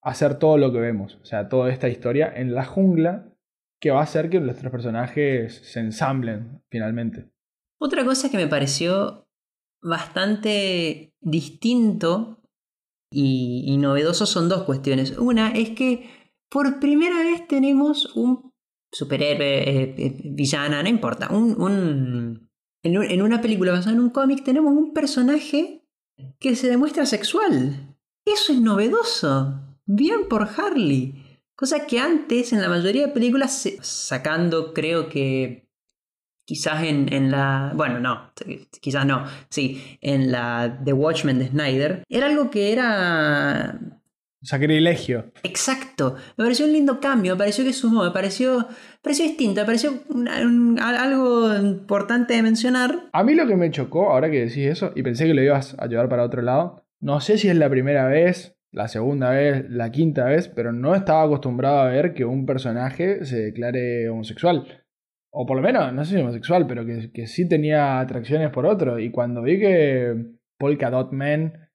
hacer 0.03 0.39
todo 0.39 0.59
lo 0.59 0.73
que 0.73 0.81
vemos. 0.81 1.19
O 1.23 1.25
sea, 1.25 1.49
toda 1.49 1.71
esta 1.71 1.89
historia 1.89 2.33
en 2.35 2.55
la 2.55 2.65
jungla 2.65 3.29
que 3.81 3.91
va 3.91 4.01
a 4.01 4.05
hacer 4.05 4.31
que 4.31 4.41
nuestros 4.41 4.71
personajes 4.71 5.61
se 5.65 5.81
ensamblen 5.81 6.63
finalmente. 6.71 7.31
Otra 7.81 8.05
cosa 8.05 8.31
que 8.31 8.37
me 8.37 8.47
pareció 8.47 9.27
bastante 9.83 11.13
distinto 11.21 12.39
y, 13.11 13.77
novedoso 13.79 14.27
son 14.27 14.49
dos 14.49 14.63
cuestiones. 14.63 15.19
Una 15.19 15.51
es 15.51 15.71
que 15.71 16.09
por 16.49 16.81
primera 16.81 17.19
vez 17.19 17.47
tenemos 17.49 18.15
un 18.17 18.53
superhéroe, 18.93 19.69
eh, 19.69 19.95
eh, 19.99 20.21
villana, 20.25 20.83
no 20.83 20.89
importa, 20.89 21.29
un- 21.33 22.49
en 22.85 23.23
una 23.23 23.41
película 23.41 23.73
basada 23.73 23.95
en 23.95 24.01
un 24.01 24.11
cómic 24.11 24.43
tenemos 24.45 24.73
un 24.73 24.93
personaje 24.93 25.85
que 26.39 26.55
se 26.57 26.69
demuestra 26.69 27.07
sexual. 27.07 27.97
Eso 28.25 28.53
es 28.53 28.61
novedoso. 28.61 29.62
Bien 29.87 30.29
por 30.29 30.43
Harley. 30.57 31.15
Cosa 31.55 31.87
que 31.87 31.99
antes 31.99 32.53
en 32.53 32.61
la 32.61 32.69
mayoría 32.69 33.07
de 33.07 33.13
películas, 33.13 33.69
sacando 33.83 34.73
creo 34.73 35.09
que 35.09 35.69
quizás 36.45 36.83
en, 36.85 37.13
en 37.13 37.31
la... 37.31 37.73
Bueno, 37.75 38.01
no, 38.01 38.33
quizás 38.81 39.07
no. 39.07 39.25
Sí, 39.49 39.99
en 40.01 40.33
la 40.33 40.81
The 40.85 40.93
Watchmen 40.93 41.39
de 41.39 41.49
Snyder. 41.49 42.03
Era 42.09 42.27
algo 42.27 42.51
que 42.51 42.73
era 42.73 43.79
Sacrilegio. 44.43 45.31
Exacto. 45.45 46.17
Me 46.37 46.45
pareció 46.45 46.67
un 46.67 46.73
lindo 46.73 46.99
cambio, 46.99 47.35
me 47.35 47.39
pareció 47.39 47.65
que 47.65 47.73
sumó, 47.73 48.03
me 48.03 48.11
pareció, 48.11 48.59
me 48.59 48.67
pareció 49.01 49.25
distinto, 49.25 49.61
me 49.61 49.67
pareció 49.67 50.03
un- 50.09 50.81
algo 50.81 51.55
importante 51.55 52.35
de 52.35 52.43
mencionar. 52.43 53.09
A 53.13 53.23
mí 53.23 53.35
lo 53.35 53.47
que 53.47 53.55
me 53.55 53.71
chocó, 53.71 54.11
ahora 54.11 54.31
que 54.33 54.41
decís 54.41 54.67
eso, 54.67 54.91
y 54.97 55.03
pensé 55.05 55.27
que 55.27 55.35
lo 55.35 55.43
ibas 55.43 55.77
a 55.79 55.87
llevar 55.87 56.09
para 56.09 56.25
otro 56.25 56.43
lado, 56.43 56.85
no 56.99 57.21
sé 57.21 57.39
si 57.39 57.49
es 57.49 57.57
la 57.57 57.71
primera 57.71 58.09
vez, 58.09 58.57
la 58.73 58.89
segunda 58.89 59.31
vez, 59.31 59.69
la 59.71 59.91
quinta 59.91 60.25
vez, 60.25 60.49
pero 60.49 60.73
no 60.73 60.95
estaba 60.95 61.23
acostumbrado 61.25 61.81
a 61.81 61.89
ver 61.89 62.15
que 62.15 62.25
un 62.25 62.47
personaje 62.47 63.25
se 63.27 63.39
declare 63.41 64.09
homosexual. 64.09 64.67
O 65.31 65.47
por 65.47 65.57
lo 65.57 65.63
menos, 65.63 65.93
no 65.93 66.05
sé 66.05 66.15
si 66.15 66.21
homosexual, 66.21 66.67
pero 66.67 66.85
que, 66.85 67.11
que 67.13 67.27
sí 67.27 67.49
tenía 67.49 68.01
atracciones 68.01 68.51
por 68.51 68.67
otro. 68.67 68.99
Y 68.99 69.11
cuando 69.11 69.43
vi 69.43 69.59
que 69.59 70.15
Polka 70.59 70.91
Dot 70.91 71.13
Man 71.13 71.71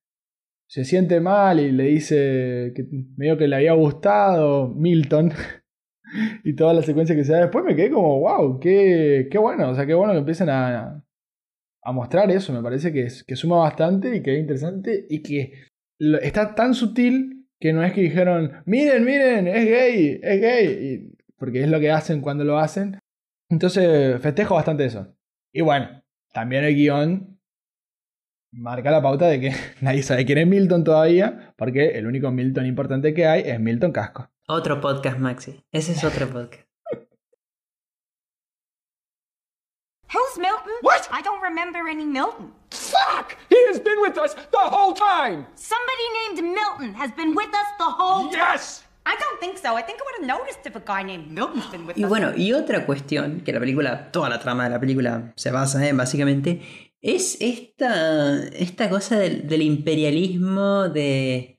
se 0.68 0.86
siente 0.86 1.20
mal 1.20 1.60
y 1.60 1.72
le 1.72 1.84
dice 1.84 2.74
que 2.76 2.86
medio 3.16 3.38
que 3.38 3.48
le 3.48 3.56
había 3.56 3.74
gustado 3.74 4.68
Milton 4.68 5.32
y 6.44 6.56
toda 6.56 6.74
la 6.74 6.82
secuencia 6.82 7.16
que 7.16 7.24
se 7.24 7.32
da 7.32 7.42
después, 7.42 7.64
me 7.64 7.76
quedé 7.76 7.92
como, 7.92 8.20
wow, 8.20 8.60
qué, 8.60 9.28
qué 9.32 9.38
bueno. 9.38 9.70
O 9.70 9.76
sea, 9.76 9.86
qué 9.86 9.94
bueno 9.94 10.14
que 10.14 10.20
empiecen 10.20 10.50
a, 10.50 11.04
a 11.84 11.92
mostrar 11.92 12.32
eso. 12.32 12.54
Me 12.54 12.64
parece 12.64 12.92
que, 12.92 13.08
que 13.26 13.36
suma 13.36 13.58
bastante 13.58 14.16
y 14.16 14.24
que 14.24 14.34
es 14.34 14.40
interesante 14.40 15.06
y 15.10 15.22
que 15.22 15.54
está 16.22 16.56
tan 16.56 16.74
sutil 16.74 17.48
que 17.60 17.74
no 17.74 17.84
es 17.84 17.94
que 17.94 18.02
dijeron, 18.02 18.62
miren, 18.66 19.04
miren, 19.04 19.48
es 19.48 19.66
gay, 19.66 20.20
es 20.22 20.42
gay. 20.42 20.68
Y- 20.68 21.18
porque 21.38 21.62
es 21.64 21.70
lo 21.70 21.80
que 21.80 21.92
hacen 21.92 22.22
cuando 22.22 22.44
lo 22.44 22.58
hacen. 22.58 23.00
Entonces 23.50 24.20
festejo 24.22 24.56
bastante 24.56 24.86
eso. 24.86 25.16
Y 25.54 25.62
bueno, 25.62 26.04
también 26.34 26.64
el 26.64 26.74
guion 26.76 27.40
marca 28.52 28.90
la 28.92 29.02
pauta 29.02 29.28
de 29.28 29.40
que 29.40 29.52
nadie 29.82 30.02
sabe 30.04 30.26
quién 30.26 30.40
es 30.40 30.48
Milton 30.48 30.84
todavía, 30.84 31.54
porque 31.58 31.98
el 31.98 32.08
único 32.08 32.32
Milton 32.32 32.66
importante 32.66 33.14
que 33.14 33.28
hay 33.28 33.44
es 33.46 33.60
Milton 33.60 33.92
Casco. 33.92 34.30
Otro 34.48 34.82
podcast, 34.82 35.20
Maxi. 35.20 35.64
Ese 35.72 35.92
es 35.92 36.04
otro 36.04 36.28
podcast. 36.28 36.66
Who's 40.14 40.38
Milton? 40.40 40.74
What? 40.82 41.08
I 41.12 41.22
don't 41.22 41.42
remember 41.44 41.82
any 41.88 42.06
Milton. 42.06 42.54
Fuck! 42.92 43.36
He 43.50 43.58
has 43.70 43.80
been 43.80 44.00
with 44.02 44.18
us 44.18 44.34
the 44.52 44.58
whole 44.74 44.94
time! 44.94 45.46
Somebody 45.56 46.06
named 46.20 46.54
Milton 46.56 46.94
has 46.96 47.12
been 47.16 47.34
with 47.36 47.50
us 47.50 47.68
the 47.80 47.86
whole 48.00 48.30
time. 48.30 48.40
Yes! 48.54 48.84
I 49.06 49.16
don't 49.20 49.40
think 49.40 49.58
so. 49.58 49.76
I 49.78 49.84
think 49.84 50.00
I 50.00 50.04
would 50.06 50.18
have 50.20 50.40
noticed 50.40 50.66
if 50.66 50.76
a 50.76 50.82
guy 50.82 51.02
named 51.04 51.32
Milton's 51.32 51.66
been 51.72 51.86
with 51.88 51.98
Y 51.98 52.04
us. 52.04 52.10
bueno, 52.10 52.34
y 52.36 52.52
otra 52.54 52.86
cuestión 52.86 53.42
que 53.42 53.54
la 53.54 53.60
película, 53.60 54.12
toda 54.12 54.28
la 54.30 54.40
trama 54.40 54.66
de 54.66 54.70
la 54.72 54.80
película 54.80 55.32
se 55.38 55.50
basa 55.52 55.86
en 55.88 55.96
básicamente, 55.96 56.62
es 57.02 57.38
esta, 57.40 58.44
esta 58.50 58.90
cosa 58.90 59.18
del, 59.18 59.48
del 59.48 59.62
imperialismo 59.62 60.90
de 60.90 61.58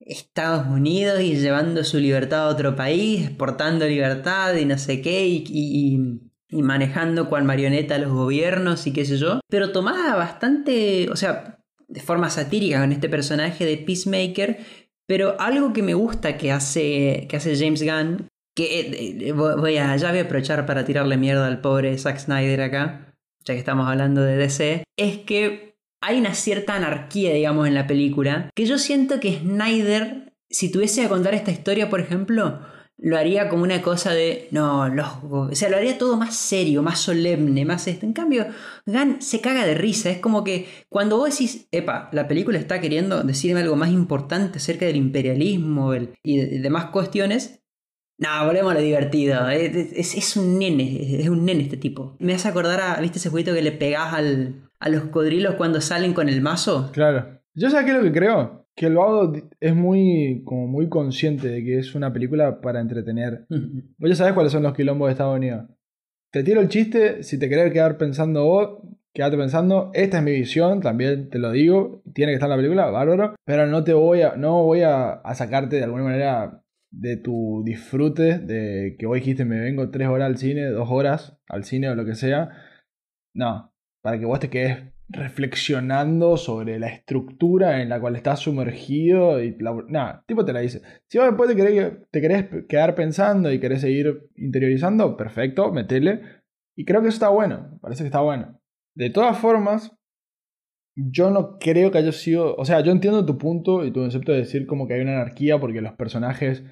Estados 0.00 0.66
Unidos 0.66 1.20
y 1.20 1.36
llevando 1.36 1.84
su 1.84 1.98
libertad 1.98 2.46
a 2.46 2.48
otro 2.48 2.74
país, 2.74 3.26
exportando 3.28 3.86
libertad 3.86 4.54
y 4.54 4.64
no 4.64 4.76
sé 4.78 5.00
qué, 5.00 5.26
y, 5.28 5.44
y- 5.46 5.94
y- 5.94 6.29
y 6.50 6.62
manejando 6.62 7.28
cual 7.28 7.44
marioneta 7.44 7.94
a 7.94 7.98
los 7.98 8.12
gobiernos 8.12 8.86
y 8.86 8.92
qué 8.92 9.04
sé 9.04 9.16
yo, 9.16 9.40
pero 9.48 9.72
tomada 9.72 10.16
bastante, 10.16 11.08
o 11.10 11.16
sea, 11.16 11.58
de 11.88 12.00
forma 12.00 12.30
satírica 12.30 12.80
con 12.80 12.92
este 12.92 13.08
personaje 13.08 13.64
de 13.64 13.76
Peacemaker, 13.76 14.58
pero 15.06 15.40
algo 15.40 15.72
que 15.72 15.82
me 15.82 15.94
gusta 15.94 16.36
que 16.36 16.52
hace, 16.52 17.26
que 17.28 17.36
hace 17.36 17.56
James 17.56 17.82
Gunn, 17.82 18.28
que 18.54 18.80
eh, 18.80 19.28
eh, 19.28 19.32
voy 19.32 19.76
a, 19.78 19.96
ya 19.96 20.10
voy 20.10 20.18
a 20.20 20.22
aprovechar 20.22 20.66
para 20.66 20.84
tirarle 20.84 21.16
mierda 21.16 21.46
al 21.46 21.60
pobre 21.60 21.96
Zack 21.98 22.18
Snyder 22.18 22.62
acá, 22.62 23.14
ya 23.44 23.54
que 23.54 23.60
estamos 23.60 23.88
hablando 23.88 24.22
de 24.22 24.36
DC, 24.36 24.84
es 24.96 25.18
que 25.18 25.76
hay 26.02 26.18
una 26.18 26.34
cierta 26.34 26.74
anarquía, 26.74 27.32
digamos, 27.34 27.66
en 27.66 27.74
la 27.74 27.86
película, 27.86 28.50
que 28.54 28.66
yo 28.66 28.78
siento 28.78 29.20
que 29.20 29.38
Snyder, 29.38 30.32
si 30.48 30.70
tuviese 30.70 31.02
que 31.02 31.08
contar 31.08 31.34
esta 31.34 31.50
historia, 31.50 31.90
por 31.90 32.00
ejemplo, 32.00 32.60
lo 33.02 33.16
haría 33.16 33.48
como 33.48 33.62
una 33.62 33.80
cosa 33.80 34.12
de, 34.12 34.48
no, 34.50 34.88
los, 34.88 35.06
o 35.30 35.48
sea, 35.54 35.70
lo 35.70 35.76
haría 35.78 35.96
todo 35.96 36.16
más 36.16 36.36
serio, 36.36 36.82
más 36.82 36.98
solemne, 36.98 37.64
más 37.64 37.86
esto. 37.88 38.04
En 38.04 38.12
cambio, 38.12 38.46
Gunn 38.86 39.22
se 39.22 39.40
caga 39.40 39.64
de 39.66 39.74
risa, 39.74 40.10
es 40.10 40.18
como 40.18 40.44
que 40.44 40.68
cuando 40.88 41.16
vos 41.16 41.30
decís, 41.30 41.66
epa, 41.72 42.10
la 42.12 42.28
película 42.28 42.58
está 42.58 42.80
queriendo 42.80 43.22
decirme 43.22 43.60
algo 43.60 43.76
más 43.76 43.90
importante 43.90 44.58
acerca 44.58 44.84
del 44.84 44.96
imperialismo 44.96 45.94
el- 45.94 46.10
y 46.22 46.38
de, 46.38 46.46
de 46.46 46.58
demás 46.60 46.86
cuestiones, 46.86 47.62
no, 48.18 48.44
volvemos 48.44 48.72
a 48.72 48.74
lo 48.74 48.80
divertido. 48.82 49.48
Es, 49.48 50.14
es- 50.14 50.36
un 50.36 50.58
nene, 50.58 51.20
es 51.22 51.28
un 51.30 51.46
nene 51.46 51.62
este 51.62 51.78
tipo. 51.78 52.16
Me 52.18 52.34
hace 52.34 52.48
acordar 52.48 52.80
a, 52.80 53.00
¿viste 53.00 53.18
ese 53.18 53.30
jueguito 53.30 53.54
que 53.54 53.62
le 53.62 53.72
pegás 53.72 54.12
al, 54.12 54.68
a 54.78 54.88
los 54.90 55.04
codrilos 55.04 55.54
cuando 55.54 55.80
salen 55.80 56.12
con 56.12 56.28
el 56.28 56.42
mazo? 56.42 56.90
Claro. 56.92 57.40
Yo 57.54 57.70
sé 57.70 57.82
qué 57.84 57.92
es 57.92 57.96
lo 57.96 58.02
que 58.02 58.12
creo. 58.12 58.59
Que 58.80 58.86
el 58.86 58.94
vago 58.94 59.30
es 59.60 59.74
muy, 59.74 60.42
como 60.46 60.66
muy 60.66 60.88
consciente 60.88 61.48
de 61.48 61.62
que 61.62 61.78
es 61.78 61.94
una 61.94 62.14
película 62.14 62.62
para 62.62 62.80
entretener. 62.80 63.44
Vos 63.98 64.08
ya 64.08 64.16
sabés 64.16 64.32
cuáles 64.32 64.52
son 64.52 64.62
los 64.62 64.72
quilombos 64.72 65.08
de 65.08 65.12
Estados 65.12 65.36
Unidos. 65.36 65.68
Te 66.32 66.42
tiro 66.42 66.62
el 66.62 66.68
chiste, 66.68 67.22
si 67.22 67.38
te 67.38 67.50
querés 67.50 67.74
quedar 67.74 67.98
pensando 67.98 68.46
vos, 68.46 68.78
quédate 69.12 69.36
pensando, 69.36 69.90
esta 69.92 70.16
es 70.16 70.24
mi 70.24 70.32
visión, 70.32 70.80
también 70.80 71.28
te 71.28 71.38
lo 71.38 71.52
digo, 71.52 72.02
tiene 72.14 72.32
que 72.32 72.36
estar 72.36 72.46
en 72.46 72.52
la 72.52 72.56
película, 72.56 72.86
bárbaro, 72.86 73.34
pero 73.44 73.66
no 73.66 73.84
te 73.84 73.92
voy 73.92 74.22
a, 74.22 74.36
no 74.36 74.62
voy 74.62 74.80
a, 74.80 75.10
a 75.10 75.34
sacarte 75.34 75.76
de 75.76 75.84
alguna 75.84 76.04
manera 76.04 76.64
de 76.90 77.18
tu 77.18 77.62
disfrute, 77.66 78.38
de 78.38 78.96
que 78.98 79.04
vos 79.04 79.16
dijiste 79.16 79.44
me 79.44 79.60
vengo 79.60 79.90
tres 79.90 80.08
horas 80.08 80.26
al 80.26 80.38
cine, 80.38 80.64
dos 80.70 80.88
horas 80.90 81.38
al 81.50 81.64
cine 81.64 81.90
o 81.90 81.94
lo 81.94 82.06
que 82.06 82.14
sea. 82.14 82.48
No, 83.34 83.74
para 84.00 84.18
que 84.18 84.24
vos 84.24 84.40
te 84.40 84.48
quedes 84.48 84.78
reflexionando 85.12 86.36
sobre 86.36 86.78
la 86.78 86.88
estructura 86.88 87.82
en 87.82 87.88
la 87.88 88.00
cual 88.00 88.14
estás 88.14 88.40
sumergido 88.40 89.42
y 89.42 89.56
nada, 89.88 90.24
tipo 90.26 90.44
te 90.44 90.52
la 90.52 90.60
dice. 90.60 90.82
Si 91.08 91.18
vos 91.18 91.26
después 91.26 91.50
te 91.50 91.56
querés, 91.56 91.92
te 92.10 92.20
querés 92.20 92.46
quedar 92.68 92.94
pensando 92.94 93.52
y 93.52 93.58
querés 93.58 93.80
seguir 93.80 94.28
interiorizando, 94.36 95.16
perfecto, 95.16 95.72
metele. 95.72 96.22
Y 96.76 96.84
creo 96.84 97.02
que 97.02 97.08
eso 97.08 97.16
está 97.16 97.28
bueno, 97.28 97.78
parece 97.82 98.04
que 98.04 98.06
está 98.06 98.20
bueno. 98.20 98.60
De 98.94 99.10
todas 99.10 99.36
formas, 99.36 99.96
yo 100.94 101.30
no 101.30 101.58
creo 101.58 101.90
que 101.90 101.98
haya 101.98 102.12
sido, 102.12 102.54
o 102.56 102.64
sea, 102.64 102.80
yo 102.80 102.92
entiendo 102.92 103.26
tu 103.26 103.36
punto 103.36 103.84
y 103.84 103.92
tu 103.92 104.00
concepto 104.00 104.32
de 104.32 104.38
decir 104.38 104.66
como 104.66 104.86
que 104.86 104.94
hay 104.94 105.00
una 105.00 105.14
anarquía 105.20 105.58
porque 105.58 105.80
los 105.80 105.94
personajes 105.94 106.64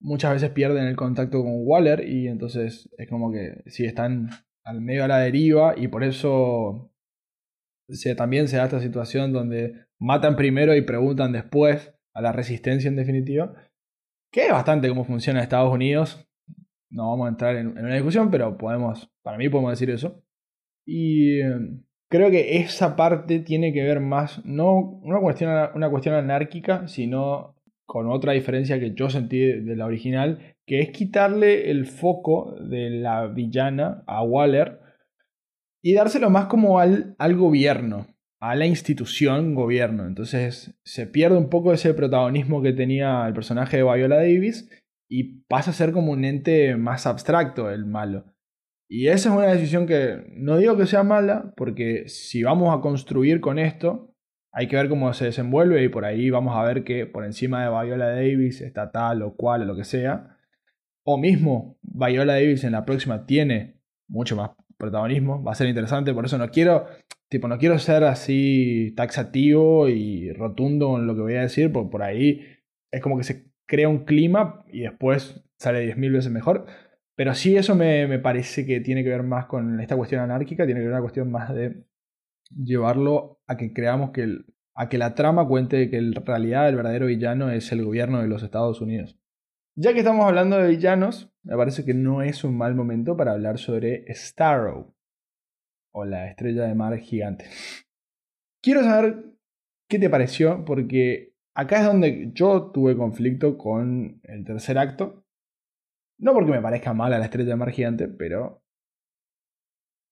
muchas 0.00 0.34
veces 0.34 0.50
pierden 0.50 0.86
el 0.86 0.96
contacto 0.96 1.42
con 1.42 1.66
Waller 1.66 2.06
y 2.06 2.28
entonces 2.28 2.90
es 2.98 3.08
como 3.08 3.32
que 3.32 3.62
sí 3.66 3.86
están 3.86 4.28
al 4.64 4.82
medio 4.82 5.04
a 5.04 5.08
la 5.08 5.18
deriva 5.18 5.74
y 5.76 5.88
por 5.88 6.04
eso 6.04 6.93
se, 7.88 8.14
también 8.14 8.48
se 8.48 8.56
da 8.56 8.64
esta 8.64 8.80
situación 8.80 9.32
donde 9.32 9.86
matan 9.98 10.36
primero 10.36 10.74
y 10.74 10.82
preguntan 10.82 11.32
después 11.32 11.94
a 12.14 12.20
la 12.20 12.32
resistencia 12.32 12.88
en 12.88 12.96
definitiva, 12.96 13.54
que 14.32 14.46
es 14.46 14.52
bastante 14.52 14.88
cómo 14.88 15.04
funciona 15.04 15.42
Estados 15.42 15.72
Unidos. 15.72 16.26
No 16.90 17.10
vamos 17.10 17.26
a 17.26 17.30
entrar 17.30 17.56
en, 17.56 17.76
en 17.76 17.84
una 17.84 17.94
discusión, 17.94 18.30
pero 18.30 18.56
podemos, 18.56 19.10
para 19.22 19.36
mí 19.36 19.48
podemos 19.48 19.72
decir 19.72 19.90
eso. 19.90 20.22
Y 20.86 21.40
eh, 21.40 21.56
creo 22.08 22.30
que 22.30 22.58
esa 22.58 22.96
parte 22.96 23.40
tiene 23.40 23.72
que 23.72 23.82
ver 23.82 24.00
más, 24.00 24.44
no 24.44 24.78
una 24.78 25.20
cuestión, 25.20 25.50
una 25.74 25.90
cuestión 25.90 26.14
anárquica, 26.14 26.86
sino 26.88 27.56
con 27.86 28.08
otra 28.10 28.32
diferencia 28.32 28.80
que 28.80 28.94
yo 28.94 29.10
sentí 29.10 29.38
de 29.38 29.76
la 29.76 29.86
original, 29.86 30.54
que 30.66 30.80
es 30.80 30.90
quitarle 30.90 31.70
el 31.70 31.86
foco 31.86 32.54
de 32.60 32.90
la 32.90 33.26
villana 33.26 34.02
a 34.06 34.22
Waller 34.22 34.80
y 35.86 35.92
dárselo 35.92 36.30
más 36.30 36.46
como 36.46 36.78
al, 36.78 37.14
al 37.18 37.36
gobierno, 37.36 38.06
a 38.40 38.54
la 38.54 38.64
institución 38.64 39.54
gobierno. 39.54 40.06
Entonces 40.06 40.80
se 40.82 41.06
pierde 41.06 41.36
un 41.36 41.50
poco 41.50 41.74
ese 41.74 41.92
protagonismo 41.92 42.62
que 42.62 42.72
tenía 42.72 43.26
el 43.28 43.34
personaje 43.34 43.76
de 43.76 43.82
Viola 43.82 44.16
Davis 44.16 44.70
y 45.10 45.42
pasa 45.46 45.72
a 45.72 45.74
ser 45.74 45.92
como 45.92 46.12
un 46.12 46.24
ente 46.24 46.76
más 46.76 47.06
abstracto 47.06 47.70
el 47.70 47.84
malo. 47.84 48.24
Y 48.88 49.08
esa 49.08 49.28
es 49.28 49.34
una 49.36 49.48
decisión 49.48 49.86
que 49.86 50.24
no 50.34 50.56
digo 50.56 50.78
que 50.78 50.86
sea 50.86 51.02
mala, 51.02 51.52
porque 51.54 52.08
si 52.08 52.42
vamos 52.42 52.74
a 52.74 52.80
construir 52.80 53.40
con 53.40 53.58
esto, 53.58 54.14
Hay 54.56 54.68
que 54.68 54.76
ver 54.76 54.88
cómo 54.88 55.12
se 55.12 55.24
desenvuelve 55.24 55.82
y 55.82 55.88
por 55.88 56.04
ahí 56.04 56.30
vamos 56.30 56.56
a 56.56 56.62
ver 56.62 56.84
que 56.84 57.06
por 57.06 57.24
encima 57.24 57.64
de 57.64 57.70
Viola 57.70 58.10
Davis 58.10 58.60
está 58.60 58.92
tal 58.92 59.22
o 59.22 59.34
cual 59.34 59.62
o 59.62 59.64
lo 59.64 59.76
que 59.76 59.82
sea. 59.84 60.38
O 61.04 61.18
mismo 61.18 61.76
Viola 61.82 62.34
Davis 62.34 62.62
en 62.62 62.72
la 62.72 62.84
próxima 62.84 63.26
tiene 63.26 63.80
mucho 64.08 64.36
más 64.36 64.52
protagonismo. 64.84 65.42
Va 65.42 65.52
a 65.52 65.54
ser 65.54 65.68
interesante, 65.68 66.14
por 66.14 66.24
eso 66.24 66.38
no 66.38 66.50
quiero, 66.50 66.86
tipo, 67.28 67.48
no 67.48 67.58
quiero 67.58 67.78
ser 67.78 68.04
así 68.04 68.92
taxativo 68.96 69.88
y 69.88 70.32
rotundo 70.32 70.96
en 70.98 71.06
lo 71.06 71.14
que 71.14 71.22
voy 71.22 71.34
a 71.34 71.42
decir, 71.42 71.72
porque 71.72 71.90
por 71.90 72.02
ahí 72.02 72.46
es 72.90 73.02
como 73.02 73.18
que 73.18 73.24
se 73.24 73.50
crea 73.66 73.88
un 73.88 74.04
clima 74.04 74.64
y 74.72 74.82
después 74.82 75.44
sale 75.58 75.94
10.000 75.94 76.12
veces 76.12 76.32
mejor. 76.32 76.66
Pero 77.16 77.34
sí, 77.34 77.56
eso 77.56 77.74
me, 77.76 78.06
me, 78.08 78.18
parece 78.18 78.66
que 78.66 78.80
tiene 78.80 79.04
que 79.04 79.10
ver 79.10 79.22
más 79.22 79.46
con 79.46 79.80
esta 79.80 79.96
cuestión 79.96 80.20
anárquica, 80.20 80.66
tiene 80.66 80.80
que 80.80 80.86
ver 80.86 80.94
una 80.94 81.02
cuestión 81.02 81.30
más 81.30 81.54
de 81.54 81.84
llevarlo 82.50 83.40
a 83.46 83.56
que 83.56 83.72
creamos 83.72 84.10
que 84.10 84.44
a 84.74 84.88
que 84.88 84.98
la 84.98 85.14
trama 85.14 85.46
cuente 85.46 85.88
que 85.88 85.98
en 85.98 86.14
realidad 86.14 86.68
el 86.68 86.76
verdadero 86.76 87.06
villano 87.06 87.50
es 87.50 87.70
el 87.72 87.84
gobierno 87.84 88.20
de 88.20 88.28
los 88.28 88.42
Estados 88.42 88.80
Unidos. 88.80 89.16
Ya 89.76 89.92
que 89.92 89.98
estamos 89.98 90.24
hablando 90.24 90.56
de 90.56 90.68
villanos, 90.68 91.32
me 91.42 91.56
parece 91.56 91.84
que 91.84 91.94
no 91.94 92.22
es 92.22 92.44
un 92.44 92.56
mal 92.56 92.76
momento 92.76 93.16
para 93.16 93.32
hablar 93.32 93.58
sobre 93.58 94.04
Starrow, 94.14 94.94
o 95.92 96.04
la 96.04 96.28
estrella 96.28 96.64
de 96.64 96.76
mar 96.76 96.96
gigante. 96.98 97.46
Quiero 98.62 98.84
saber 98.84 99.34
qué 99.88 99.98
te 99.98 100.08
pareció, 100.08 100.64
porque 100.64 101.34
acá 101.56 101.80
es 101.80 101.86
donde 101.86 102.30
yo 102.32 102.70
tuve 102.70 102.96
conflicto 102.96 103.58
con 103.58 104.20
el 104.22 104.44
tercer 104.44 104.78
acto. 104.78 105.26
No 106.20 106.32
porque 106.34 106.52
me 106.52 106.62
parezca 106.62 106.94
mala 106.94 107.18
la 107.18 107.24
estrella 107.24 107.50
de 107.50 107.56
mar 107.56 107.70
gigante, 107.70 108.06
pero 108.06 108.62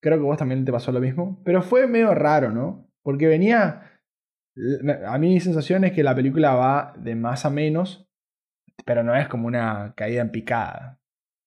creo 0.03 0.19
que 0.19 0.25
vos 0.25 0.39
también 0.39 0.65
te 0.65 0.73
pasó 0.73 0.91
lo 0.91 1.01
mismo. 1.01 1.41
Pero 1.45 1.63
fue 1.63 1.87
medio 1.87 2.13
raro, 2.15 2.51
¿no? 2.51 2.91
Porque 3.03 3.29
venía... 3.29 4.01
A 5.07 5.19
mí 5.19 5.29
mi 5.29 5.41
sensación 5.41 5.85
es 5.85 5.93
que 5.93 6.03
la 6.03 6.17
película 6.17 6.55
va 6.57 6.95
de 6.99 7.15
más 7.15 7.47
a 7.47 7.51
menos, 7.51 8.12
pero 8.85 9.03
no 9.03 9.15
es 9.15 9.29
como 9.29 9.47
una 9.47 9.95
caída 9.97 10.23
en 10.23 10.31
picada. 10.31 11.01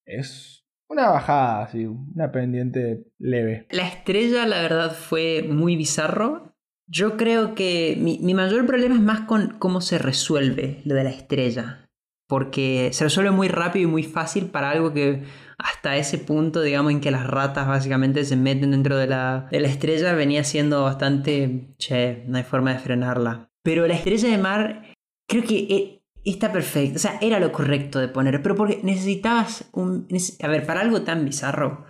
Es 0.06 0.66
una 0.88 1.10
bajada, 1.10 1.64
así, 1.64 1.86
una 1.86 2.32
pendiente 2.32 3.06
leve. 3.18 3.68
La 3.72 3.88
estrella, 3.88 4.46
la 4.46 4.62
verdad, 4.62 4.94
fue 4.94 5.46
muy 5.48 5.76
bizarro. 5.76 6.56
Yo 6.88 7.18
creo 7.18 7.56
que 7.56 7.98
mi, 8.00 8.20
mi 8.20 8.34
mayor 8.34 8.66
problema 8.66 8.96
es 8.96 9.02
más 9.02 9.22
con 9.22 9.58
cómo 9.58 9.82
se 9.82 9.98
resuelve 9.98 10.82
lo 10.86 10.96
de 10.96 11.04
la 11.04 11.10
estrella. 11.10 11.90
Porque 12.28 12.90
se 12.94 13.04
resuelve 13.04 13.32
muy 13.32 13.48
rápido 13.48 13.88
y 13.88 13.92
muy 13.92 14.04
fácil 14.04 14.48
para 14.48 14.72
algo 14.72 14.94
que 14.94 15.24
hasta 15.58 15.96
ese 15.98 16.18
punto, 16.18 16.62
digamos, 16.62 16.92
en 16.92 17.02
que 17.02 17.12
las 17.12 17.28
ratas 17.28 17.68
básicamente 17.68 18.26
se 18.26 18.36
meten 18.36 18.72
dentro 18.72 18.98
de 18.98 19.08
la, 19.08 19.48
de 19.52 19.60
la 19.60 19.68
estrella, 19.68 20.14
venía 20.14 20.44
siendo 20.44 20.84
bastante, 20.84 21.76
che, 21.78 22.24
no 22.28 22.38
hay 22.38 22.44
forma 22.44 22.74
de 22.74 22.80
frenarla. 22.80 23.50
Pero 23.64 23.88
la 23.88 23.94
estrella 23.94 24.30
de 24.30 24.38
mar, 24.38 24.94
creo 25.28 25.44
que 25.44 25.58
e, 25.70 25.95
está 26.32 26.52
perfecta, 26.52 26.96
o 26.96 27.00
sea, 27.00 27.18
era 27.22 27.40
lo 27.40 27.52
correcto 27.52 28.00
de 28.00 28.08
poner, 28.08 28.42
pero 28.42 28.56
porque 28.56 28.80
necesitabas 28.84 29.70
un... 29.74 30.08
A 30.42 30.48
ver, 30.48 30.66
para 30.66 30.82
algo 30.82 31.04
tan 31.04 31.26
bizarro, 31.26 31.86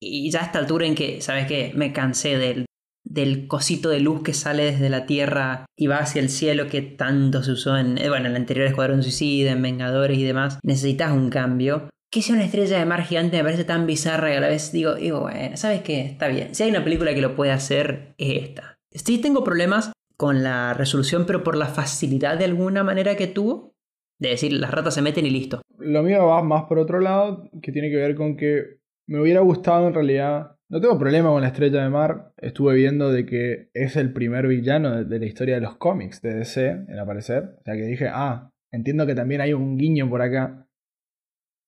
y 0.00 0.30
ya 0.30 0.40
a 0.40 0.44
esta 0.44 0.58
altura 0.58 0.86
en 0.86 0.94
que, 0.94 1.20
¿sabes 1.20 1.46
qué? 1.46 1.72
Me 1.74 1.92
cansé 1.92 2.36
del, 2.36 2.66
del 3.04 3.46
cosito 3.46 3.88
de 3.88 4.00
luz 4.00 4.22
que 4.22 4.34
sale 4.34 4.64
desde 4.64 4.90
la 4.90 5.06
Tierra 5.06 5.66
y 5.76 5.86
va 5.86 5.98
hacia 5.98 6.20
el 6.20 6.30
cielo 6.30 6.66
que 6.66 6.82
tanto 6.82 7.42
se 7.42 7.52
usó 7.52 7.76
en, 7.76 7.98
eh, 7.98 8.08
bueno, 8.08 8.26
en 8.26 8.32
el 8.32 8.36
anterior 8.36 8.66
Escuadrón 8.66 9.02
Suicida, 9.02 9.52
en 9.52 9.62
Vengadores 9.62 10.18
y 10.18 10.24
demás. 10.24 10.58
Necesitas 10.62 11.12
un 11.12 11.30
cambio 11.30 11.88
que 12.10 12.22
sea 12.22 12.36
una 12.36 12.44
estrella 12.44 12.78
de 12.78 12.84
mar 12.86 13.02
gigante 13.02 13.38
me 13.38 13.42
parece 13.42 13.64
tan 13.64 13.86
bizarra 13.86 14.32
y 14.32 14.36
a 14.36 14.40
la 14.40 14.46
vez 14.46 14.70
digo, 14.70 14.94
digo, 14.94 15.22
bueno, 15.22 15.56
¿sabes 15.56 15.82
qué? 15.82 16.02
Está 16.02 16.28
bien. 16.28 16.54
Si 16.54 16.62
hay 16.62 16.70
una 16.70 16.84
película 16.84 17.12
que 17.12 17.20
lo 17.20 17.34
puede 17.34 17.50
hacer, 17.50 18.14
es 18.18 18.44
esta. 18.44 18.78
Sí 18.92 19.18
tengo 19.18 19.42
problemas 19.42 19.90
con 20.16 20.44
la 20.44 20.74
resolución, 20.74 21.26
pero 21.26 21.42
por 21.42 21.56
la 21.56 21.66
facilidad 21.66 22.38
de 22.38 22.44
alguna 22.44 22.84
manera 22.84 23.16
que 23.16 23.26
tuvo. 23.26 23.73
De 24.18 24.30
decir, 24.30 24.52
las 24.52 24.70
ratas 24.70 24.94
se 24.94 25.02
meten 25.02 25.26
y 25.26 25.30
listo. 25.30 25.62
Lo 25.78 26.02
mío 26.02 26.26
va 26.26 26.42
más 26.42 26.64
por 26.64 26.78
otro 26.78 27.00
lado, 27.00 27.48
que 27.62 27.72
tiene 27.72 27.90
que 27.90 27.96
ver 27.96 28.14
con 28.14 28.36
que 28.36 28.78
me 29.06 29.20
hubiera 29.20 29.40
gustado 29.40 29.88
en 29.88 29.94
realidad. 29.94 30.56
No 30.68 30.80
tengo 30.80 30.98
problema 30.98 31.30
con 31.30 31.42
la 31.42 31.48
estrella 31.48 31.82
de 31.82 31.90
mar. 31.90 32.32
Estuve 32.38 32.74
viendo 32.74 33.12
de 33.12 33.26
que 33.26 33.70
es 33.74 33.96
el 33.96 34.12
primer 34.12 34.46
villano 34.46 35.04
de, 35.04 35.18
la 35.18 35.26
historia 35.26 35.56
de 35.56 35.60
los 35.60 35.76
cómics 35.76 36.22
de 36.22 36.34
DC 36.34 36.66
en 36.88 36.98
aparecer. 36.98 37.56
O 37.60 37.62
sea 37.64 37.74
que 37.74 37.86
dije, 37.86 38.08
ah, 38.10 38.50
entiendo 38.72 39.06
que 39.06 39.14
también 39.14 39.40
hay 39.40 39.52
un 39.52 39.76
guiño 39.76 40.08
por 40.08 40.22
acá. 40.22 40.66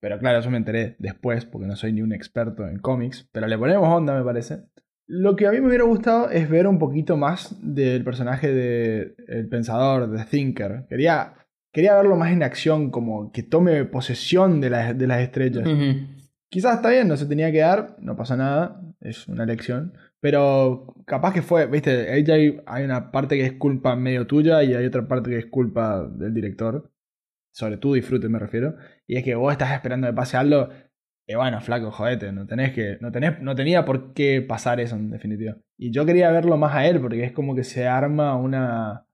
Pero 0.01 0.19
claro, 0.19 0.39
eso 0.39 0.51
me 0.51 0.59
enteré 0.59 0.97
después, 0.99 1.45
porque 1.47 1.67
no 1.67 1.77
soy 1.77 1.93
ni 1.93 2.03
un 2.03 2.13
experto 2.13 2.67
en 2.67 2.79
cómics, 2.79 3.29
pero 3.33 3.47
le 3.47 3.59
ponemos 3.59 3.89
onda, 3.89 4.17
me 4.17 4.25
parece. 4.25 4.65
Lo 5.09 5.37
que 5.37 5.47
a 5.47 5.53
mí 5.53 5.61
me 5.61 5.69
hubiera 5.69 5.85
gustado 5.85 6.31
es 6.31 6.51
ver 6.51 6.67
un 6.67 6.79
poquito 6.79 7.17
más 7.17 7.57
del 7.63 8.03
personaje 8.03 8.53
de 8.53 9.15
El 9.29 9.49
Pensador, 9.49 10.11
de 10.11 10.25
Thinker. 10.25 10.87
Quería, 10.89 11.35
quería 11.77 11.95
verlo 11.95 12.17
más 12.17 12.33
en 12.33 12.43
acción, 12.43 12.91
como 12.91 13.31
que 13.33 13.43
tome 13.43 13.85
posesión 13.85 14.62
de, 14.62 14.71
la, 14.71 14.95
de 14.95 15.07
las 15.07 15.21
estrellas. 15.21 15.69
Quizás 16.49 16.77
está 16.77 16.89
bien, 16.89 17.07
no 17.07 17.19
se 17.19 17.27
tenía 17.27 17.53
que 17.53 17.59
dar, 17.59 17.97
no 18.01 18.17
pasa 18.17 18.35
nada, 18.35 18.81
es 19.03 19.29
una 19.29 19.45
elección. 19.45 19.93
Pero 20.19 20.95
capaz 21.05 21.35
que 21.35 21.43
fue, 21.43 21.67
viste, 21.67 22.11
ahí 22.11 22.25
hay, 22.31 22.62
hay 22.65 22.83
una 22.83 23.12
parte 23.12 23.37
que 23.37 23.45
es 23.45 23.53
culpa 23.53 23.95
medio 23.95 24.27
tuya 24.27 24.62
y 24.62 24.73
hay 24.73 24.87
otra 24.87 25.07
parte 25.07 25.29
que 25.29 25.37
es 25.37 25.47
culpa 25.51 26.09
del 26.09 26.33
director 26.33 26.91
sobre 27.53 27.77
tu 27.77 27.93
disfrute 27.93 28.31
me 28.31 28.39
refiero, 28.39 28.77
y 29.07 29.17
es 29.17 29.25
que 29.25 29.35
vos 29.35 29.53
estás 29.53 29.73
esperando 29.73 30.07
que 30.07 30.15
pase 30.15 30.39
algo, 30.39 30.71
y 31.27 31.35
bueno, 31.35 31.61
flaco, 31.61 31.91
jodete, 31.91 32.33
no 32.33 32.47
tenés 32.47 32.73
que, 32.73 32.97
no 33.03 33.12
tenés, 33.12 33.39
no 33.43 33.55
tenía 33.55 33.85
por 33.85 34.15
qué 34.15 34.41
pasar 34.41 34.81
eso 34.81 34.97
en 34.97 35.11
definitiva. 35.11 35.59
Y 35.77 35.91
yo 35.91 36.07
quería 36.07 36.31
verlo 36.31 36.57
más 36.57 36.75
a 36.75 36.87
él, 36.87 37.01
porque 37.01 37.23
es 37.23 37.33
como 37.33 37.55
que 37.55 37.65
se 37.65 37.87
arma 37.87 38.35
una, 38.37 39.06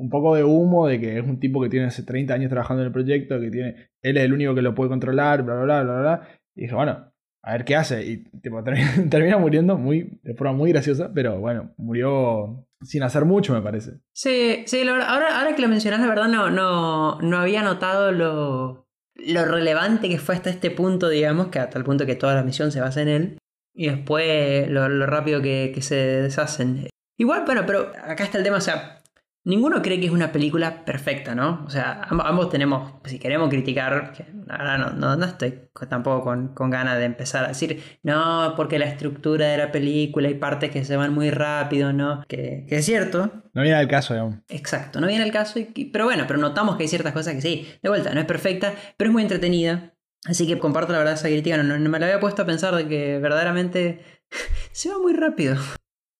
un 0.00 0.08
poco 0.08 0.34
de 0.34 0.42
humo 0.42 0.86
de 0.86 0.98
que 0.98 1.18
es 1.18 1.24
un 1.24 1.38
tipo 1.38 1.60
que 1.60 1.68
tiene 1.68 1.86
hace 1.86 2.02
30 2.02 2.32
años 2.32 2.48
trabajando 2.48 2.82
en 2.82 2.86
el 2.86 2.92
proyecto, 2.92 3.38
que 3.38 3.50
tiene, 3.50 3.90
él 4.02 4.16
es 4.16 4.24
el 4.24 4.32
único 4.32 4.54
que 4.54 4.62
lo 4.62 4.74
puede 4.74 4.88
controlar, 4.88 5.42
bla, 5.42 5.54
bla, 5.56 5.82
bla, 5.82 5.82
bla, 5.82 6.00
bla. 6.00 6.28
Y 6.56 6.62
dije, 6.62 6.74
bueno, 6.74 7.12
a 7.42 7.52
ver 7.52 7.64
qué 7.64 7.76
hace. 7.76 8.04
Y 8.04 8.24
termina, 9.10 9.36
muriendo 9.36 9.76
muy, 9.76 10.18
de 10.22 10.34
forma 10.34 10.54
muy 10.54 10.72
graciosa, 10.72 11.12
pero 11.14 11.38
bueno, 11.38 11.74
murió 11.76 12.66
sin 12.82 13.02
hacer 13.02 13.26
mucho, 13.26 13.52
me 13.52 13.60
parece. 13.60 14.00
Sí, 14.14 14.64
sí, 14.66 14.88
ahora, 14.88 15.38
ahora 15.38 15.54
que 15.54 15.62
lo 15.62 15.68
mencionas, 15.68 16.00
la 16.00 16.08
verdad 16.08 16.28
no, 16.28 16.50
no, 16.50 17.20
no 17.20 17.36
había 17.36 17.62
notado 17.62 18.10
lo, 18.10 18.88
lo 19.16 19.44
relevante 19.44 20.08
que 20.08 20.18
fue 20.18 20.34
hasta 20.34 20.48
este 20.48 20.70
punto, 20.70 21.10
digamos, 21.10 21.48
que 21.48 21.58
hasta 21.58 21.78
el 21.78 21.84
punto 21.84 22.06
que 22.06 22.14
toda 22.14 22.34
la 22.34 22.42
misión 22.42 22.72
se 22.72 22.80
basa 22.80 23.02
en 23.02 23.08
él. 23.08 23.38
Y 23.74 23.88
después 23.88 24.68
lo, 24.70 24.88
lo 24.88 25.06
rápido 25.06 25.42
que, 25.42 25.72
que, 25.74 25.82
se 25.82 25.94
deshacen. 25.94 26.88
Igual, 27.18 27.44
bueno, 27.44 27.64
pero 27.66 27.92
acá 28.02 28.24
está 28.24 28.38
el 28.38 28.44
tema, 28.44 28.56
o 28.56 28.62
sea, 28.62 28.99
Ninguno 29.42 29.80
cree 29.80 29.98
que 29.98 30.06
es 30.06 30.12
una 30.12 30.32
película 30.32 30.84
perfecta, 30.84 31.34
¿no? 31.34 31.64
O 31.66 31.70
sea, 31.70 32.02
ambos 32.02 32.50
tenemos, 32.50 32.92
si 33.04 33.18
queremos 33.18 33.48
criticar, 33.48 34.12
que 34.12 34.26
ahora 34.50 34.76
no, 34.76 34.90
no, 34.90 35.16
no, 35.16 35.24
estoy 35.24 35.70
tampoco 35.88 36.24
con, 36.24 36.48
con, 36.54 36.68
ganas 36.68 36.98
de 36.98 37.06
empezar 37.06 37.46
a 37.46 37.48
decir, 37.48 37.82
no, 38.02 38.52
porque 38.54 38.78
la 38.78 38.84
estructura 38.84 39.46
de 39.46 39.56
la 39.56 39.72
película 39.72 40.28
hay 40.28 40.34
partes 40.34 40.70
que 40.70 40.84
se 40.84 40.94
van 40.94 41.14
muy 41.14 41.30
rápido, 41.30 41.94
¿no? 41.94 42.22
Que, 42.28 42.66
que 42.68 42.76
es 42.76 42.84
cierto. 42.84 43.32
No 43.54 43.62
viene 43.62 43.78
al 43.78 43.88
caso, 43.88 44.12
digamos. 44.12 44.36
Exacto, 44.48 45.00
no 45.00 45.06
viene 45.06 45.24
al 45.24 45.32
caso, 45.32 45.58
y, 45.58 45.86
pero 45.86 46.04
bueno, 46.04 46.24
pero 46.26 46.38
notamos 46.38 46.76
que 46.76 46.82
hay 46.82 46.88
ciertas 46.88 47.14
cosas 47.14 47.34
que 47.34 47.40
sí, 47.40 47.66
de 47.82 47.88
vuelta, 47.88 48.12
no 48.12 48.20
es 48.20 48.26
perfecta, 48.26 48.74
pero 48.98 49.08
es 49.08 49.12
muy 49.12 49.22
entretenida. 49.22 49.94
Así 50.26 50.46
que 50.46 50.58
comparto 50.58 50.92
la 50.92 50.98
verdad 50.98 51.14
esa 51.14 51.28
crítica, 51.28 51.56
no, 51.56 51.78
no 51.78 51.90
me 51.90 51.98
la 51.98 52.06
había 52.06 52.20
puesto 52.20 52.42
a 52.42 52.46
pensar 52.46 52.74
de 52.74 52.86
que 52.86 53.18
verdaderamente 53.18 54.04
se 54.72 54.90
va 54.90 54.98
muy 54.98 55.14
rápido. 55.14 55.56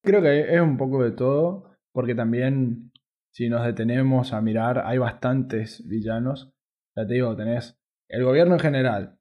Creo 0.02 0.22
que 0.22 0.54
es 0.54 0.60
un 0.62 0.78
poco 0.78 1.04
de 1.04 1.10
todo, 1.10 1.76
porque 1.92 2.14
también 2.14 2.89
si 3.32 3.48
nos 3.48 3.64
detenemos 3.64 4.32
a 4.32 4.40
mirar, 4.40 4.82
hay 4.84 4.98
bastantes 4.98 5.86
villanos. 5.86 6.52
Ya 6.96 7.06
te 7.06 7.14
digo, 7.14 7.36
tenés 7.36 7.80
el 8.08 8.24
gobierno 8.24 8.54
en 8.54 8.60
general, 8.60 9.18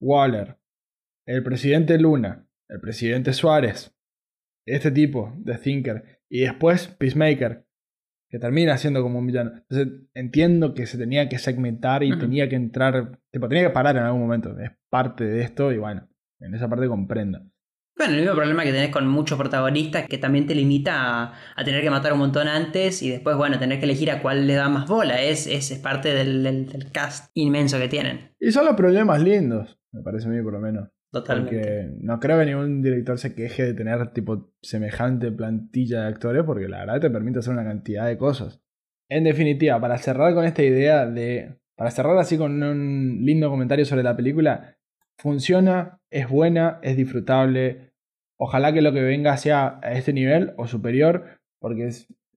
Waller, 0.00 0.58
el 1.26 1.42
presidente 1.42 1.98
Luna, 1.98 2.48
el 2.68 2.80
presidente 2.80 3.32
Suárez, 3.32 3.94
este 4.66 4.90
tipo 4.90 5.34
de 5.38 5.58
Thinker, 5.58 6.22
y 6.28 6.40
después 6.40 6.88
Peacemaker, 6.88 7.66
que 8.30 8.38
termina 8.38 8.76
siendo 8.78 9.02
como 9.02 9.18
un 9.18 9.26
villano. 9.26 9.52
Entonces 9.68 10.08
entiendo 10.14 10.74
que 10.74 10.86
se 10.86 10.98
tenía 10.98 11.28
que 11.28 11.38
segmentar 11.38 12.02
y 12.02 12.18
tenía 12.18 12.48
que 12.48 12.56
entrar, 12.56 13.20
tipo, 13.30 13.48
tenía 13.48 13.68
que 13.68 13.74
parar 13.74 13.96
en 13.96 14.02
algún 14.02 14.22
momento. 14.22 14.58
Es 14.58 14.72
parte 14.90 15.24
de 15.24 15.42
esto 15.42 15.70
y 15.70 15.78
bueno, 15.78 16.08
en 16.40 16.54
esa 16.54 16.68
parte 16.68 16.88
comprendo. 16.88 17.40
Bueno, 17.96 18.14
el 18.14 18.20
mismo 18.20 18.34
problema 18.34 18.64
que 18.64 18.72
tenés 18.72 18.90
con 18.90 19.06
muchos 19.06 19.38
protagonistas 19.38 20.08
que 20.08 20.18
también 20.18 20.46
te 20.46 20.54
limita 20.54 20.94
a, 20.96 21.34
a, 21.54 21.64
tener 21.64 21.80
que 21.80 21.90
matar 21.90 22.12
un 22.12 22.18
montón 22.18 22.48
antes 22.48 23.02
y 23.02 23.10
después, 23.10 23.36
bueno, 23.36 23.58
tener 23.58 23.78
que 23.78 23.84
elegir 23.84 24.10
a 24.10 24.20
cuál 24.20 24.48
le 24.48 24.54
da 24.54 24.68
más 24.68 24.88
bola. 24.88 25.22
Es, 25.22 25.46
es, 25.46 25.70
es 25.70 25.78
parte 25.78 26.12
del, 26.12 26.42
del, 26.42 26.66
del, 26.66 26.90
cast 26.90 27.30
inmenso 27.34 27.78
que 27.78 27.88
tienen. 27.88 28.32
Y 28.40 28.50
son 28.50 28.64
los 28.64 28.74
problemas 28.74 29.22
lindos, 29.22 29.78
me 29.92 30.02
parece 30.02 30.26
a 30.26 30.30
mí 30.30 30.42
por 30.42 30.54
lo 30.54 30.60
menos. 30.60 30.88
Totalmente. 31.12 31.56
Porque 31.56 31.90
no 32.00 32.18
creo 32.18 32.40
que 32.40 32.46
ningún 32.46 32.82
director 32.82 33.16
se 33.18 33.36
queje 33.36 33.62
de 33.62 33.74
tener 33.74 34.12
tipo 34.12 34.52
semejante 34.60 35.30
plantilla 35.30 36.02
de 36.02 36.08
actores 36.08 36.42
porque 36.42 36.66
la 36.66 36.80
verdad 36.80 37.00
te 37.00 37.10
permite 37.10 37.38
hacer 37.38 37.52
una 37.52 37.64
cantidad 37.64 38.06
de 38.06 38.18
cosas. 38.18 38.60
En 39.08 39.22
definitiva, 39.22 39.80
para 39.80 39.98
cerrar 39.98 40.34
con 40.34 40.44
esta 40.44 40.64
idea 40.64 41.06
de... 41.06 41.56
Para 41.76 41.90
cerrar 41.90 42.18
así 42.18 42.36
con 42.36 42.60
un 42.60 43.20
lindo 43.22 43.50
comentario 43.50 43.84
sobre 43.84 44.02
la 44.02 44.16
película, 44.16 44.76
funciona, 45.18 46.00
es 46.10 46.28
buena, 46.28 46.78
es 46.82 46.96
disfrutable. 46.96 47.92
Ojalá 48.36 48.72
que 48.72 48.82
lo 48.82 48.92
que 48.92 49.02
venga 49.02 49.36
sea 49.36 49.78
a 49.82 49.92
este 49.92 50.12
nivel 50.12 50.54
o 50.56 50.66
superior, 50.66 51.38
porque 51.60 51.90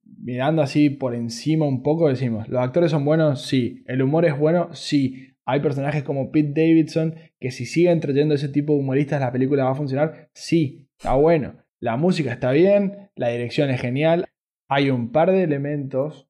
mirando 0.04 0.62
así 0.62 0.90
por 0.90 1.16
encima 1.16 1.66
un 1.66 1.84
poco, 1.84 2.10
decimos, 2.10 2.48
¿los 2.48 2.62
actores 2.62 2.92
son 2.92 3.06
buenos? 3.06 3.46
Sí. 3.46 3.84
¿El 3.88 4.02
humor 4.02 4.26
es 4.26 4.38
bueno? 4.38 4.74
Sí. 4.74 5.34
Hay 5.46 5.62
personajes 5.62 6.04
como 6.04 6.32
Pete 6.32 6.62
Davidson 6.62 7.16
que 7.40 7.52
si 7.52 7.66
siguen 7.66 8.00
trayendo 8.00 8.36
ese 8.36 8.50
tipo 8.50 8.74
de 8.74 8.80
humoristas 8.80 9.22
la 9.22 9.32
película 9.32 9.64
va 9.64 9.72
a 9.72 9.76
funcionar. 9.76 10.30
Sí, 10.34 10.90
está 10.98 11.14
bueno. 11.14 11.56
La 11.80 11.96
música 11.96 12.34
está 12.34 12.52
bien, 12.52 13.10
la 13.16 13.30
dirección 13.30 13.70
es 13.70 13.80
genial. 13.80 14.26
Hay 14.68 14.90
un 14.90 15.12
par 15.12 15.32
de 15.32 15.44
elementos 15.44 16.28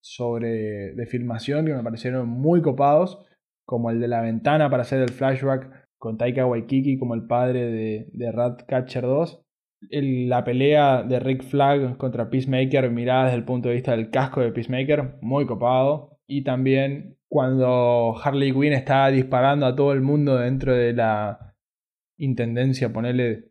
sobre 0.00 0.94
de 0.94 1.06
filmación 1.06 1.66
que 1.66 1.74
me 1.74 1.82
parecieron 1.82 2.28
muy 2.28 2.62
copados, 2.62 3.24
como 3.64 3.90
el 3.90 4.00
de 4.00 4.08
la 4.08 4.20
ventana 4.20 4.70
para 4.70 4.82
hacer 4.82 5.00
el 5.00 5.10
flashback 5.10 5.85
con 5.98 6.18
Taika 6.18 6.46
Waikiki 6.46 6.98
como 6.98 7.14
el 7.14 7.26
padre 7.26 7.66
de, 7.66 8.08
de 8.12 8.32
Ratcatcher 8.32 9.02
2. 9.02 9.42
El- 9.90 10.28
la 10.28 10.42
pelea 10.44 11.02
de 11.02 11.20
Rick 11.20 11.42
Flag 11.44 11.96
contra 11.96 12.30
Peacemaker 12.30 12.90
mirada 12.90 13.24
desde 13.24 13.36
el 13.38 13.44
punto 13.44 13.68
de 13.68 13.74
vista 13.74 13.92
del 13.92 14.10
casco 14.10 14.40
de 14.40 14.52
Peacemaker, 14.52 15.18
muy 15.20 15.46
copado. 15.46 16.18
Y 16.26 16.42
también 16.44 17.16
cuando 17.28 18.14
Harley 18.22 18.52
Quinn 18.52 18.72
está 18.72 19.08
disparando 19.08 19.66
a 19.66 19.76
todo 19.76 19.92
el 19.92 20.00
mundo 20.00 20.36
dentro 20.38 20.74
de 20.74 20.92
la 20.92 21.54
intendencia, 22.18 22.92
ponerle 22.92 23.50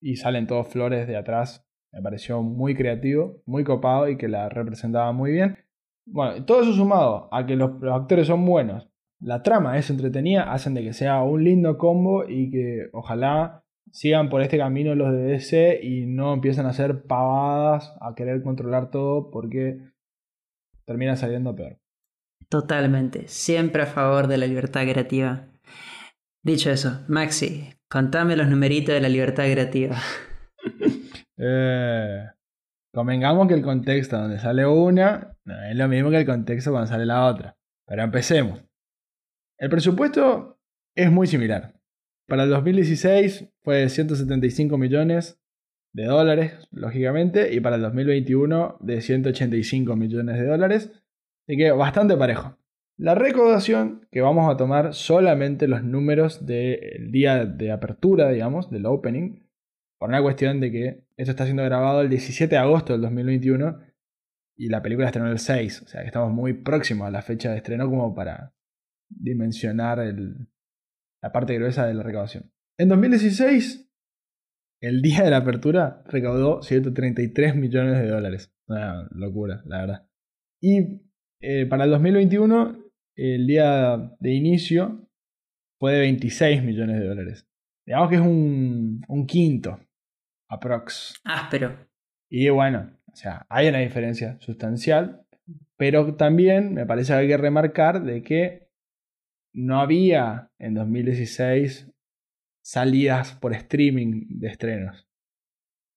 y 0.00 0.16
salen 0.16 0.46
todos 0.46 0.68
flores 0.68 1.06
de 1.06 1.16
atrás. 1.16 1.66
Me 1.92 2.02
pareció 2.02 2.42
muy 2.42 2.74
creativo, 2.74 3.42
muy 3.46 3.64
copado 3.64 4.08
y 4.08 4.16
que 4.16 4.28
la 4.28 4.48
representaba 4.48 5.12
muy 5.12 5.32
bien. 5.32 5.58
Bueno, 6.06 6.44
todo 6.44 6.62
eso 6.62 6.72
sumado 6.72 7.28
a 7.32 7.46
que 7.46 7.54
los, 7.54 7.80
los 7.80 7.94
actores 7.94 8.26
son 8.26 8.44
buenos, 8.44 8.88
la 9.22 9.42
trama 9.42 9.78
es 9.78 9.88
entretenida, 9.88 10.52
hacen 10.52 10.74
de 10.74 10.82
que 10.82 10.92
sea 10.92 11.22
un 11.22 11.44
lindo 11.44 11.78
combo 11.78 12.28
y 12.28 12.50
que 12.50 12.88
ojalá 12.92 13.64
sigan 13.90 14.28
por 14.28 14.42
este 14.42 14.58
camino 14.58 14.94
los 14.94 15.12
de 15.12 15.22
DC 15.22 15.80
y 15.82 16.06
no 16.06 16.34
empiecen 16.34 16.66
a 16.66 16.70
hacer 16.70 17.04
pavadas, 17.04 17.94
a 18.00 18.14
querer 18.14 18.42
controlar 18.42 18.90
todo 18.90 19.30
porque 19.30 19.78
termina 20.84 21.16
saliendo 21.16 21.54
peor. 21.54 21.78
Totalmente, 22.48 23.28
siempre 23.28 23.82
a 23.82 23.86
favor 23.86 24.26
de 24.26 24.38
la 24.38 24.46
libertad 24.46 24.82
creativa. 24.82 25.46
Dicho 26.42 26.70
eso, 26.70 27.00
Maxi, 27.06 27.70
contame 27.88 28.36
los 28.36 28.48
numeritos 28.48 28.94
de 28.94 29.00
la 29.00 29.08
libertad 29.08 29.44
creativa. 29.50 29.96
Eh, 31.44 32.24
convengamos 32.94 33.48
que 33.48 33.54
el 33.54 33.62
contexto 33.62 34.16
donde 34.16 34.38
sale 34.38 34.64
una 34.64 35.36
no 35.44 35.60
es 35.64 35.74
lo 35.74 35.88
mismo 35.88 36.10
que 36.10 36.18
el 36.18 36.26
contexto 36.26 36.70
cuando 36.70 36.86
sale 36.86 37.04
la 37.04 37.26
otra. 37.26 37.56
Pero 37.84 38.02
empecemos. 38.04 38.62
El 39.62 39.70
presupuesto 39.70 40.58
es 40.96 41.12
muy 41.12 41.28
similar. 41.28 41.80
Para 42.26 42.42
el 42.42 42.50
2016 42.50 43.48
fue 43.62 43.76
de 43.76 43.88
175 43.90 44.76
millones 44.76 45.40
de 45.92 46.06
dólares, 46.06 46.66
lógicamente, 46.72 47.54
y 47.54 47.60
para 47.60 47.76
el 47.76 47.82
2021 47.82 48.78
de 48.80 49.00
185 49.00 49.94
millones 49.94 50.40
de 50.40 50.46
dólares. 50.46 50.90
Así 51.46 51.56
que 51.56 51.70
bastante 51.70 52.16
parejo. 52.16 52.58
La 52.96 53.14
recaudación, 53.14 54.08
que 54.10 54.20
vamos 54.20 54.52
a 54.52 54.56
tomar 54.56 54.94
solamente 54.94 55.68
los 55.68 55.84
números 55.84 56.44
del 56.44 57.12
día 57.12 57.46
de 57.46 57.70
apertura, 57.70 58.30
digamos, 58.30 58.68
del 58.68 58.86
opening, 58.86 59.46
por 59.96 60.08
una 60.08 60.22
cuestión 60.22 60.58
de 60.58 60.72
que 60.72 61.04
esto 61.16 61.30
está 61.30 61.44
siendo 61.44 61.62
grabado 61.62 62.00
el 62.00 62.08
17 62.08 62.52
de 62.52 62.60
agosto 62.60 62.94
del 62.94 63.02
2021 63.02 63.78
y 64.56 64.70
la 64.70 64.82
película 64.82 65.06
estrenó 65.06 65.30
el 65.30 65.38
6, 65.38 65.82
o 65.82 65.86
sea 65.86 66.00
que 66.00 66.08
estamos 66.08 66.32
muy 66.32 66.52
próximos 66.52 67.06
a 67.06 67.12
la 67.12 67.22
fecha 67.22 67.52
de 67.52 67.58
estreno 67.58 67.88
como 67.88 68.12
para 68.12 68.52
dimensionar 69.16 69.98
el- 70.00 70.48
la 71.22 71.32
parte 71.32 71.54
gruesa 71.54 71.86
de 71.86 71.94
la 71.94 72.02
recaudación. 72.02 72.52
En 72.78 72.88
2016, 72.88 73.88
el 74.80 75.02
día 75.02 75.22
de 75.22 75.30
la 75.30 75.38
apertura 75.38 76.02
recaudó 76.06 76.62
133 76.62 77.54
millones 77.54 77.98
de 78.02 78.08
dólares. 78.08 78.52
Una 78.66 79.08
locura, 79.12 79.62
la 79.66 79.80
verdad. 79.80 80.08
Y 80.60 81.00
eh, 81.40 81.66
para 81.66 81.84
el 81.84 81.90
2021, 81.90 82.78
el 83.16 83.46
día 83.46 83.96
de 84.18 84.32
inicio 84.32 85.08
fue 85.78 85.92
de 85.94 86.00
26 86.00 86.62
millones 86.62 86.98
de 87.00 87.06
dólares. 87.06 87.46
Digamos 87.86 88.08
que 88.08 88.14
es 88.16 88.20
un, 88.20 89.02
un 89.08 89.26
quinto, 89.26 89.78
aprox. 90.48 91.14
Áspero. 91.24 91.76
Y 92.30 92.48
bueno, 92.48 92.96
o 93.12 93.14
sea, 93.16 93.44
hay 93.48 93.68
una 93.68 93.78
diferencia 93.80 94.38
sustancial, 94.40 95.26
pero 95.76 96.14
también 96.14 96.74
me 96.74 96.86
parece 96.86 97.12
que 97.12 97.18
hay 97.18 97.28
que 97.28 97.36
remarcar 97.36 98.02
de 98.04 98.22
que 98.22 98.61
no 99.52 99.80
había 99.80 100.50
en 100.58 100.74
2016 100.74 101.90
salidas 102.62 103.34
por 103.34 103.54
streaming 103.54 104.26
de 104.28 104.48
estrenos. 104.48 105.06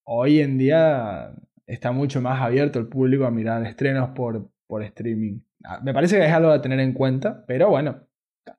Hoy 0.06 0.40
en 0.40 0.58
día 0.58 1.34
está 1.66 1.92
mucho 1.92 2.22
más 2.22 2.42
abierto 2.42 2.80
el 2.80 2.88
público 2.88 3.26
a 3.26 3.32
mirar 3.32 3.66
estrenos 3.66 4.10
por, 4.10 4.50
por 4.68 4.84
streaming. 4.84 5.40
Ah, 5.64 5.80
Me 5.84 5.94
parece 5.94 6.18
que 6.18 6.26
es 6.26 6.32
algo 6.32 6.52
a 6.52 6.62
tener 6.62 6.80
en 6.80 6.94
cuenta, 6.94 7.44
pero 7.48 7.70
bueno, 7.70 8.08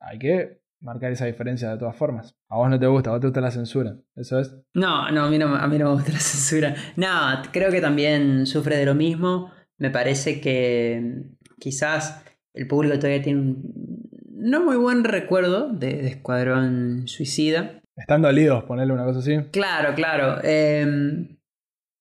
hay 0.01 0.19
que 0.19 0.61
marcar 0.79 1.11
esa 1.11 1.25
diferencia 1.25 1.71
de 1.71 1.77
todas 1.77 1.95
formas. 1.95 2.35
A 2.49 2.57
vos 2.57 2.69
no 2.69 2.79
te 2.79 2.87
gusta, 2.87 3.09
a 3.09 3.13
vos 3.13 3.21
te 3.21 3.27
gusta 3.27 3.41
la 3.41 3.51
censura. 3.51 3.97
Eso 4.15 4.39
es. 4.39 4.55
No, 4.73 5.09
no, 5.11 5.25
a 5.25 5.29
mí 5.29 5.37
no, 5.37 5.55
a 5.55 5.67
mí 5.67 5.77
no 5.77 5.85
me 5.85 5.95
gusta 5.95 6.11
la 6.11 6.19
censura. 6.19 6.75
No, 6.95 7.41
creo 7.51 7.71
que 7.71 7.81
también 7.81 8.45
sufre 8.45 8.77
de 8.77 8.85
lo 8.85 8.95
mismo. 8.95 9.51
Me 9.77 9.89
parece 9.89 10.41
que 10.41 11.01
mm, 11.01 11.55
quizás 11.59 12.23
el 12.53 12.67
público 12.67 12.97
todavía 12.97 13.21
tiene 13.21 13.39
un 13.39 13.96
no 14.37 14.63
muy 14.63 14.77
buen 14.77 15.03
recuerdo 15.03 15.69
de, 15.69 15.93
de 15.95 16.07
Escuadrón 16.07 17.07
Suicida. 17.07 17.81
Están 17.95 18.21
dolidos, 18.21 18.63
ponerle 18.63 18.93
una 18.93 19.05
cosa 19.05 19.19
así. 19.19 19.37
Claro, 19.51 19.95
claro. 19.95 20.39
em, 20.43 21.37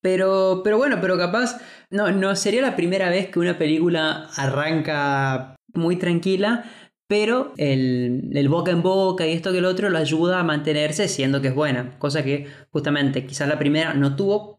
pero, 0.02 0.60
pero 0.62 0.76
bueno, 0.76 0.98
pero 1.00 1.16
capaz 1.16 1.58
no, 1.90 2.12
no 2.12 2.36
sería 2.36 2.62
la 2.62 2.76
primera 2.76 3.08
vez 3.08 3.28
que 3.28 3.38
una 3.38 3.58
película 3.58 4.28
arranca 4.36 5.56
muy 5.74 5.96
tranquila, 5.96 6.64
pero 7.08 7.52
el, 7.56 8.30
el 8.34 8.48
boca 8.48 8.70
en 8.70 8.82
boca 8.82 9.26
y 9.26 9.32
esto 9.32 9.52
que 9.52 9.58
el 9.58 9.64
otro 9.64 9.88
lo 9.88 9.98
ayuda 9.98 10.40
a 10.40 10.44
mantenerse 10.44 11.08
siendo 11.08 11.40
que 11.40 11.48
es 11.48 11.54
buena. 11.54 11.98
Cosa 11.98 12.22
que 12.22 12.46
justamente 12.70 13.24
quizás 13.24 13.48
la 13.48 13.58
primera 13.58 13.94
no 13.94 14.16
tuvo. 14.16 14.55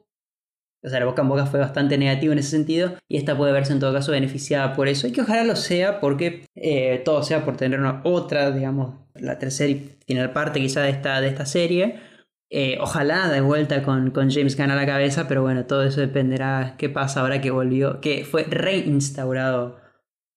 O 0.84 0.90
sea, 0.90 1.00
el 1.00 1.06
boca 1.06 1.22
en 1.22 1.30
boca 1.30 1.46
fue 1.46 1.60
bastante 1.60 1.98
negativo 1.98 2.34
en 2.34 2.40
ese 2.40 2.52
sentido 2.52 2.94
y 3.08 3.18
esta 3.18 3.36
puede 3.36 3.52
verse 3.52 3.74
en 3.74 3.80
todo 3.80 3.94
caso 3.94 4.12
beneficiada 4.12 4.74
por 4.74 4.88
eso. 4.88 5.08
Y 5.08 5.12
que 5.12 5.22
ojalá 5.22 5.44
lo 5.44 5.56
sea 5.56 6.00
porque 6.00 6.46
eh, 6.56 7.02
todo 7.04 7.24
sea 7.24 7.44
por 7.44 7.58
tener 7.58 7.80
una 7.80 8.02
otra, 8.04 8.52
digamos, 8.52 8.96
la 9.16 9.40
tercera 9.40 9.72
y 9.72 9.98
final 10.06 10.34
parte 10.34 10.60
quizá 10.60 10.82
de 10.82 10.90
esta, 10.90 11.20
de 11.22 11.28
esta 11.28 11.46
serie. 11.46 12.00
Eh, 12.50 12.78
ojalá 12.80 13.28
de 13.30 13.42
vuelta 13.42 13.84
con, 13.84 14.12
con 14.12 14.32
James 14.32 14.56
Gunn 14.56 14.72
a 14.72 14.76
la 14.76 14.86
cabeza, 14.86 15.28
pero 15.28 15.42
bueno, 15.42 15.66
todo 15.66 15.84
eso 15.84 16.00
dependerá 16.00 16.76
qué 16.78 16.90
pasa 16.90 17.22
ahora 17.22 17.42
que 17.42 17.52
volvió, 17.52 18.00
que 18.00 18.24
fue 18.24 18.44
reinstaurado 18.44 19.78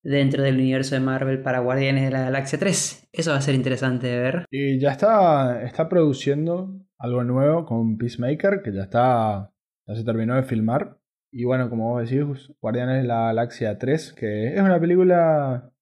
dentro 0.02 0.42
del 0.42 0.56
universo 0.56 0.94
de 0.94 1.00
Marvel 1.00 1.42
para 1.42 1.60
Guardianes 1.60 2.04
de 2.04 2.10
la 2.10 2.22
Galaxia 2.22 2.58
3. 2.58 3.10
Eso 3.12 3.30
va 3.30 3.36
a 3.36 3.42
ser 3.42 3.54
interesante 3.54 4.06
de 4.06 4.20
ver. 4.20 4.46
Y 4.50 4.80
ya 4.80 4.90
está, 4.90 5.62
está 5.62 5.88
produciendo 5.88 6.74
algo 6.98 7.22
nuevo 7.24 7.64
con 7.64 7.96
Peacemaker, 7.96 8.62
que 8.62 8.72
ya 8.72 8.82
está, 8.82 9.52
ya 9.90 9.96
se 9.96 10.04
terminó 10.04 10.36
de 10.36 10.44
filmar. 10.44 10.98
Y 11.32 11.44
bueno, 11.44 11.68
como 11.68 11.90
vos 11.90 12.08
decís, 12.08 12.52
Guardianes 12.60 13.02
de 13.02 13.08
la 13.08 13.26
Galaxia 13.26 13.78
3, 13.78 14.12
que 14.12 14.54
es 14.54 14.60
una 14.60 14.80
película 14.80 15.72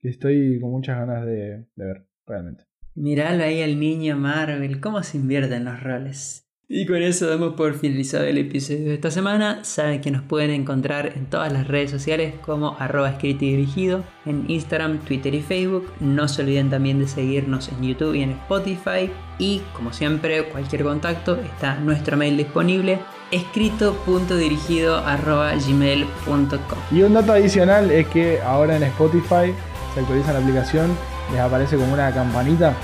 que 0.00 0.08
estoy 0.08 0.60
con 0.60 0.70
muchas 0.70 0.98
ganas 0.98 1.24
de, 1.24 1.66
de 1.74 1.84
ver, 1.84 2.06
realmente. 2.26 2.64
Miralo 2.94 3.42
ahí 3.42 3.62
al 3.62 3.78
niño 3.78 4.16
Marvel, 4.16 4.80
cómo 4.80 5.02
se 5.02 5.16
invierten 5.16 5.64
los 5.64 5.82
roles. 5.82 6.43
Y 6.66 6.86
con 6.86 7.02
eso 7.02 7.28
damos 7.28 7.54
por 7.54 7.74
finalizado 7.74 8.24
el 8.24 8.38
episodio 8.38 8.86
de 8.86 8.94
esta 8.94 9.10
semana. 9.10 9.64
Saben 9.64 10.00
que 10.00 10.10
nos 10.10 10.22
pueden 10.22 10.50
encontrar 10.50 11.12
en 11.14 11.26
todas 11.26 11.52
las 11.52 11.68
redes 11.68 11.90
sociales 11.90 12.34
como 12.44 12.76
arroba 12.78 13.10
escrito 13.10 13.44
y 13.44 13.50
dirigido, 13.50 14.02
en 14.24 14.50
Instagram, 14.50 14.98
Twitter 15.00 15.34
y 15.34 15.42
Facebook. 15.42 15.92
No 16.00 16.26
se 16.26 16.40
olviden 16.40 16.70
también 16.70 16.98
de 16.98 17.06
seguirnos 17.06 17.68
en 17.68 17.82
YouTube 17.82 18.14
y 18.14 18.22
en 18.22 18.30
Spotify. 18.30 19.10
Y 19.38 19.60
como 19.74 19.92
siempre, 19.92 20.44
cualquier 20.44 20.84
contacto 20.84 21.36
está 21.36 21.76
nuestro 21.76 22.16
mail 22.16 22.38
disponible 22.38 22.98
escrito.dirigido 23.30 24.98
arroba 24.98 25.52
gmail.com. 25.54 26.78
Y 26.90 27.02
un 27.02 27.12
dato 27.12 27.32
adicional 27.32 27.90
es 27.90 28.06
que 28.08 28.40
ahora 28.40 28.76
en 28.76 28.84
Spotify 28.84 29.52
se 29.92 30.00
actualiza 30.00 30.32
la 30.32 30.38
aplicación, 30.38 30.96
les 31.30 31.40
aparece 31.40 31.76
como 31.76 31.92
una 31.92 32.12
campanita 32.12 32.74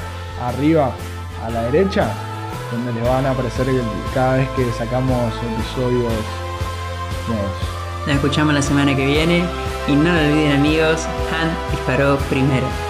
arriba 0.40 0.92
a 1.42 1.50
la 1.50 1.70
derecha, 1.70 2.12
donde 2.70 2.92
les 2.92 3.04
van 3.04 3.26
a 3.26 3.30
aparecer 3.30 3.66
cada 4.14 4.36
vez 4.36 4.48
que 4.50 4.70
sacamos 4.72 5.32
episodios 5.34 6.12
nuevos. 7.28 7.50
Nos 8.06 8.16
escuchamos 8.16 8.54
la 8.54 8.62
semana 8.62 8.96
que 8.96 9.06
viene 9.06 9.44
y 9.88 9.92
no 9.92 10.12
lo 10.12 10.18
olviden 10.18 10.52
amigos, 10.52 11.06
Han 11.32 11.50
disparó 11.70 12.16
primero. 12.28 12.89